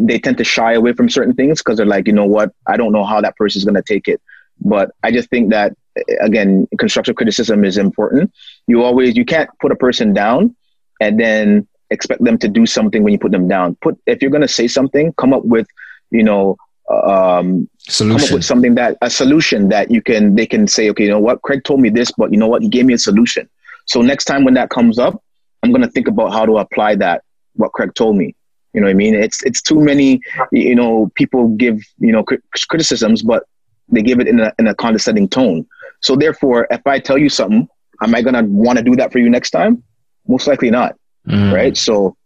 [0.00, 2.76] they tend to shy away from certain things because they're like, you know what, I
[2.76, 4.20] don't know how that person is going to take it.
[4.60, 5.74] But I just think that
[6.20, 8.32] again, constructive criticism is important.
[8.66, 10.54] You always you can't put a person down
[11.00, 13.76] and then expect them to do something when you put them down.
[13.80, 15.66] Put if you're going to say something, come up with
[16.10, 16.56] you know
[16.90, 18.18] um, solution.
[18.18, 21.10] come up with something that a solution that you can they can say, okay, you
[21.10, 23.48] know what, Craig told me this, but you know what, he gave me a solution.
[23.86, 25.22] So next time when that comes up,
[25.62, 27.22] I'm going to think about how to apply that
[27.54, 28.34] what Craig told me.
[28.72, 29.14] You know what I mean?
[29.14, 30.20] It's it's too many.
[30.52, 32.24] You know, people give you know
[32.68, 33.42] criticisms, but
[33.88, 35.66] they give it in a in a condescending tone.
[36.02, 37.68] So therefore, if I tell you something,
[38.00, 39.82] am I gonna want to do that for you next time?
[40.28, 40.96] Most likely not.
[41.26, 41.52] Mm.
[41.52, 41.76] Right.
[41.76, 42.16] So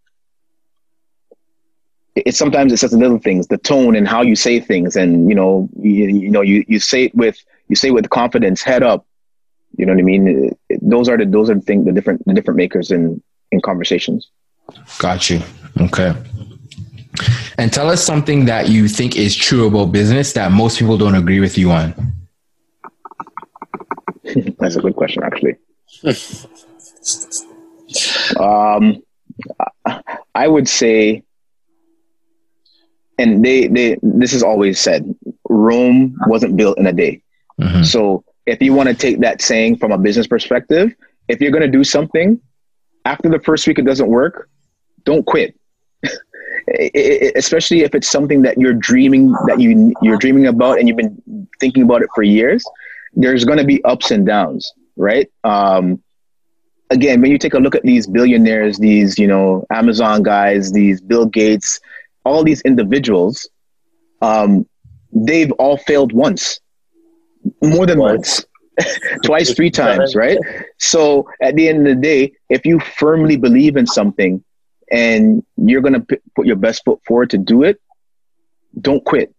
[2.16, 5.34] it's sometimes it's just little things, the tone and how you say things, and you
[5.34, 7.38] know, you, you know, you you say it with
[7.68, 9.06] you say it with confidence, head up.
[9.76, 10.28] You know what I mean?
[10.28, 13.22] It, it, those are the those are the things the different the different makers in
[13.50, 14.30] in conversations.
[14.98, 15.40] Got you.
[15.80, 16.14] Okay.
[17.58, 21.14] And tell us something that you think is true about business that most people don't
[21.14, 21.94] agree with you on.
[24.58, 25.56] That's a good question, actually.
[28.40, 29.02] um,
[30.34, 31.23] I would say,
[33.18, 35.14] and they, they, this is always said,
[35.48, 37.22] Rome wasn't built in a day.
[37.60, 37.84] Mm-hmm.
[37.84, 40.94] So if you want to take that saying from a business perspective,
[41.28, 42.40] if you're going to do something,
[43.04, 44.48] after the first week it doesn't work,
[45.04, 45.54] don't quit
[47.36, 51.48] especially if it's something that you're dreaming that you you're dreaming about and you've been
[51.60, 52.64] thinking about it for years
[53.14, 56.02] there's going to be ups and downs right um,
[56.90, 61.00] again when you take a look at these billionaires these you know amazon guys these
[61.00, 61.80] bill gates
[62.24, 63.48] all these individuals
[64.22, 64.66] um,
[65.12, 66.60] they've all failed once
[67.62, 68.44] more than once,
[68.80, 68.98] once.
[69.24, 70.38] twice three times right
[70.78, 74.42] so at the end of the day if you firmly believe in something
[74.90, 77.80] and you're going to p- put your best foot forward to do it,
[78.80, 79.34] don't quit.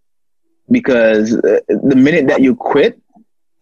[0.71, 2.99] Because uh, the minute that you quit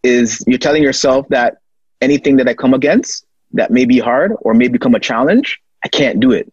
[0.02, 1.58] is you're telling yourself that
[2.00, 5.88] anything that I come against that may be hard or may become a challenge, I
[5.88, 6.50] can't do it.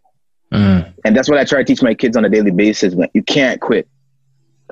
[0.52, 0.93] Mm.
[1.06, 2.93] And that's what I try to teach my kids on a daily basis.
[2.95, 3.10] Man.
[3.14, 3.88] You can't quit.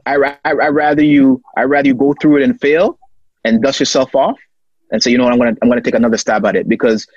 [0.06, 0.16] I,
[0.46, 2.98] I, I rather you I rather you go through it and fail
[3.44, 4.38] and dust yourself off
[4.92, 7.08] and say, you know what, I'm gonna I'm gonna take another stab at it because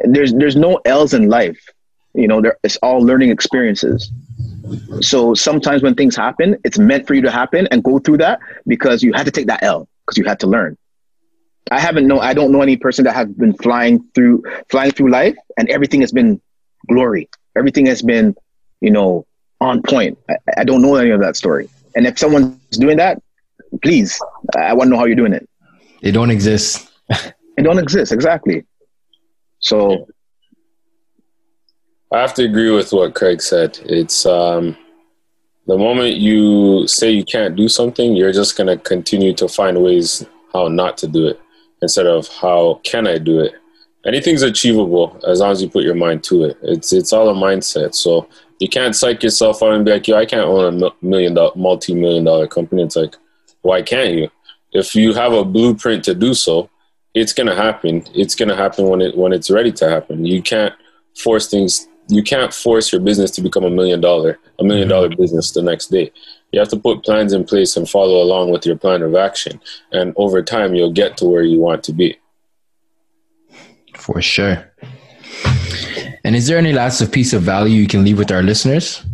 [0.00, 1.60] there's there's no L's in life.
[2.14, 4.10] You know, it's all learning experiences.
[5.00, 8.40] So sometimes when things happen, it's meant for you to happen and go through that
[8.66, 10.76] because you had to take that L because you had to learn.
[11.70, 15.10] I haven't know I don't know any person that has been flying through flying through
[15.10, 16.40] life and everything has been
[16.88, 17.28] glory.
[17.56, 18.34] Everything has been,
[18.80, 19.26] you know,
[19.60, 20.18] on point.
[20.28, 21.68] I, I don't know any of that story.
[21.96, 23.22] And if someone's doing that,
[23.82, 24.20] please,
[24.56, 25.48] I want to know how you're doing it.
[26.02, 26.90] They don't exist.
[27.08, 28.64] they don't exist, exactly.
[29.60, 30.06] So
[32.12, 33.78] I have to agree with what Craig said.
[33.84, 34.76] It's um,
[35.66, 39.82] the moment you say you can't do something, you're just going to continue to find
[39.82, 41.40] ways how not to do it
[41.82, 43.52] instead of how can I do it.
[44.06, 46.58] Anything's achievable as long as you put your mind to it.
[46.62, 47.94] It's it's all a mindset.
[47.94, 48.28] So
[48.58, 51.52] you can't psych yourself out and be like, yo, I can't own a million dollar,
[51.56, 52.82] multi million dollar company.
[52.82, 53.16] It's like,
[53.62, 54.30] why can't you?
[54.72, 56.70] If you have a blueprint to do so,
[57.14, 58.04] it's gonna happen.
[58.14, 60.24] It's gonna happen when it when it's ready to happen.
[60.24, 60.74] You can't
[61.16, 65.08] force things you can't force your business to become a million dollar a million dollar
[65.08, 65.20] mm-hmm.
[65.20, 66.10] business the next day
[66.52, 69.60] you have to put plans in place and follow along with your plan of action
[69.92, 72.16] and over time you'll get to where you want to be
[73.98, 74.72] for sure
[76.24, 79.04] and is there any last piece of value you can leave with our listeners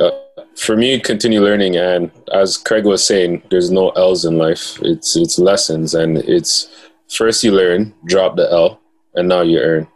[0.00, 0.10] uh,
[0.56, 5.16] for me continue learning and as craig was saying there's no l's in life it's
[5.16, 6.68] it's lessons and it's
[7.08, 8.80] first you learn drop the l
[9.18, 9.88] and now you earn.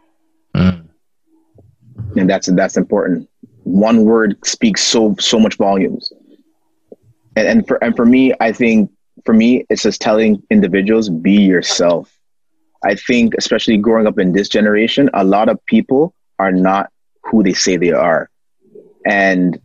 [0.55, 0.87] Mm.
[2.15, 3.29] And that's that's important.
[3.63, 6.11] One word speaks so so much volumes.
[7.35, 8.91] And, and for and for me, I think
[9.25, 12.17] for me, it's just telling individuals be yourself.
[12.83, 16.91] I think, especially growing up in this generation, a lot of people are not
[17.23, 18.29] who they say they are.
[19.05, 19.59] And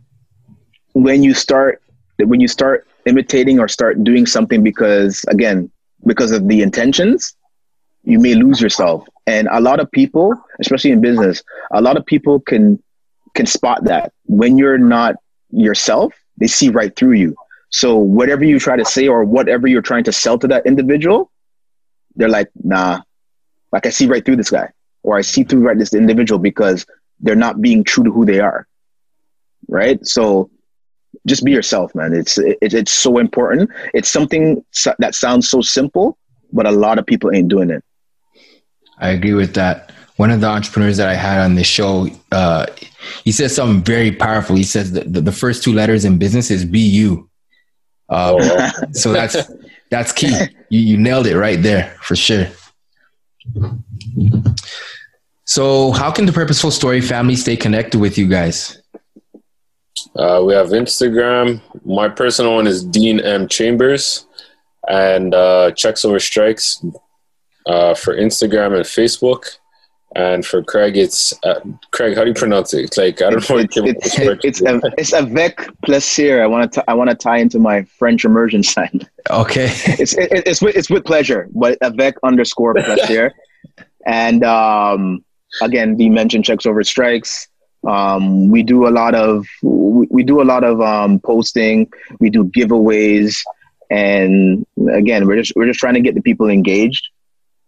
[0.93, 1.81] when you start
[2.17, 5.71] when you start imitating or start doing something because again
[6.05, 7.35] because of the intentions
[8.03, 9.07] you may lose yourself.
[9.27, 12.81] And a lot of people, especially in business, a lot of people can
[13.35, 15.15] can spot that when you're not
[15.51, 17.35] yourself, they see right through you.
[17.69, 21.31] So whatever you try to say or whatever you're trying to sell to that individual,
[22.15, 23.01] they're like, nah,
[23.71, 24.69] like I see right through this guy,
[25.03, 26.85] or I see through right this individual because
[27.19, 28.67] they're not being true to who they are.
[29.67, 30.05] Right.
[30.05, 30.49] So
[31.27, 32.13] just be yourself, man.
[32.13, 33.69] It's it, it's so important.
[33.93, 34.63] It's something
[34.97, 36.17] that sounds so simple,
[36.51, 37.83] but a lot of people ain't doing it.
[38.97, 39.91] I agree with that.
[40.17, 42.65] One of the entrepreneurs that I had on this show, uh,
[43.23, 44.55] he said something very powerful.
[44.57, 47.28] He says the, the first two letters in business is BU.
[48.09, 49.51] Um, oh, so that's
[49.89, 50.35] that's key.
[50.69, 52.47] You, you nailed it right there for sure.
[55.45, 58.81] So, how can the Purposeful Story family stay connected with you guys?
[60.15, 61.61] Uh, we have Instagram.
[61.83, 64.27] My personal one is Dean M Chambers,
[64.87, 66.83] and uh, Checks Over Strikes
[67.65, 69.57] uh, for Instagram and Facebook.
[70.15, 71.59] And for Craig, it's uh,
[71.91, 72.15] Craig.
[72.15, 72.85] How do you pronounce it?
[72.85, 73.57] It's like I don't know.
[73.57, 76.41] It's it's, it's, a, it's avec plaisir.
[76.41, 79.07] I want to I want to tie into my French immersion sign.
[79.29, 79.65] Okay.
[79.85, 83.33] it's it, it's with, it's with pleasure, but avec underscore plaisir.
[84.07, 85.23] and um,
[85.61, 87.47] again, we mentioned checks over strikes.
[87.87, 91.91] Um, we do a lot of we, we do a lot of um, posting.
[92.19, 93.37] We do giveaways,
[93.89, 97.07] and again, we're just we're just trying to get the people engaged,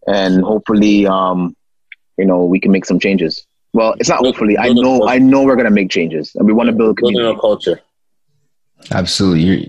[0.08, 1.56] and hopefully, um,
[2.18, 3.45] you know, we can make some changes.
[3.74, 4.57] Well, it's not hopefully.
[4.57, 7.24] I know I know we're gonna make changes, and we want to build a community.
[7.24, 7.82] Building a culture.
[8.91, 9.66] Absolutely, you're,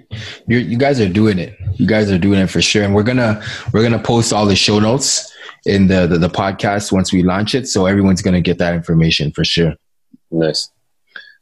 [0.49, 1.57] you're, you guys are doing it.
[1.74, 4.57] You guys are doing it for sure, and we're gonna we're gonna post all the
[4.57, 5.30] show notes
[5.66, 9.30] in the, the, the podcast once we launch it, so everyone's gonna get that information
[9.30, 9.74] for sure.
[10.30, 10.70] Nice.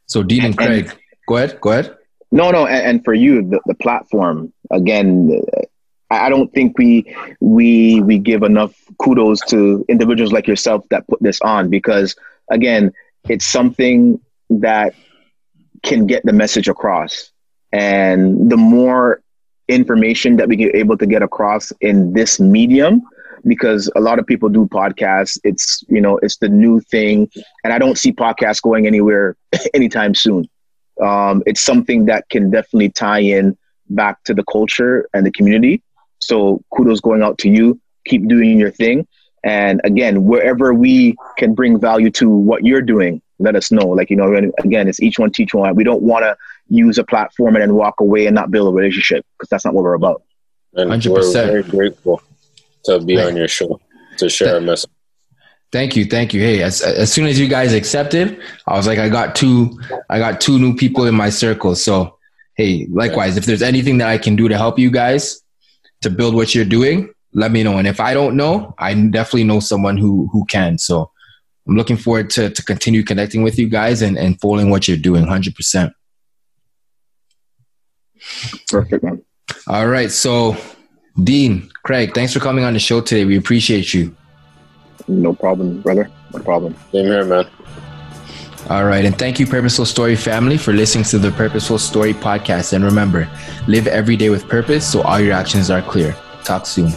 [0.07, 1.61] So Dean and Craig, and, go ahead.
[1.61, 1.97] Go ahead.
[2.33, 5.43] No, no, and, and for you, the, the platform again.
[6.11, 11.23] I don't think we we we give enough kudos to individuals like yourself that put
[11.23, 12.17] this on because
[12.51, 12.93] again,
[13.29, 14.95] it's something that
[15.83, 17.31] can get the message across.
[17.73, 19.23] And the more
[19.69, 23.03] information that we get able to get across in this medium,
[23.47, 25.39] because a lot of people do podcasts.
[25.45, 27.31] It's you know it's the new thing,
[27.65, 29.37] and I don't see podcasts going anywhere
[29.75, 30.49] anytime soon.
[31.01, 33.57] Um, it's something that can definitely tie in
[33.89, 35.83] back to the culture and the community.
[36.21, 37.81] So kudos going out to you.
[38.07, 39.07] Keep doing your thing,
[39.45, 43.89] and again, wherever we can bring value to what you're doing, let us know.
[43.89, 45.75] Like you know, again, it's each one teach one.
[45.75, 46.37] We don't want to
[46.69, 49.75] use a platform and then walk away and not build a relationship because that's not
[49.75, 50.23] what we're about.
[50.75, 51.11] And 100%.
[51.11, 52.23] we're very grateful
[52.85, 53.81] to be on your show
[54.19, 54.91] to share a message.
[55.73, 56.41] Thank you, thank you.
[56.41, 60.19] Hey, as as soon as you guys accepted, I was like, I got two, I
[60.19, 61.75] got two new people in my circle.
[61.77, 62.19] So,
[62.55, 65.43] hey, likewise, if there's anything that I can do to help you guys
[66.03, 67.79] to build what you're doing, let me know.
[67.79, 70.79] And if I don't know, I definitely know someone who who can.
[70.79, 71.11] So,
[71.69, 74.97] I'm looking forward to to continue connecting with you guys and and following what you're
[74.97, 75.93] doing, hundred percent.
[78.69, 79.23] Perfect, man.
[79.67, 80.57] All right, so
[81.23, 83.25] Dean, Craig, thanks for coming on the show today.
[83.25, 84.15] We appreciate you.
[85.09, 86.11] No problem, brother.
[86.33, 86.75] No problem.
[86.93, 87.49] Same here, man.
[88.69, 89.05] All right.
[89.05, 92.73] And thank you, Purposeful Story family, for listening to the Purposeful Story podcast.
[92.73, 93.29] And remember,
[93.67, 96.15] live every day with purpose so all your actions are clear.
[96.45, 96.93] Talk soon.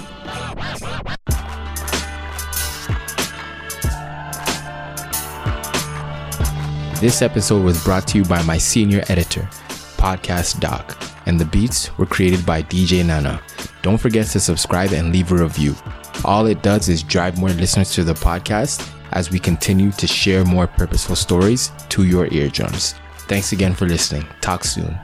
[7.00, 9.42] This episode was brought to you by my senior editor,
[9.98, 13.42] Podcast Doc, and the beats were created by DJ Nana.
[13.82, 15.76] Don't forget to subscribe and leave a review.
[16.24, 20.44] All it does is drive more listeners to the podcast as we continue to share
[20.44, 22.96] more purposeful stories to your eardrums.
[23.28, 24.26] Thanks again for listening.
[24.42, 24.98] Talk soon.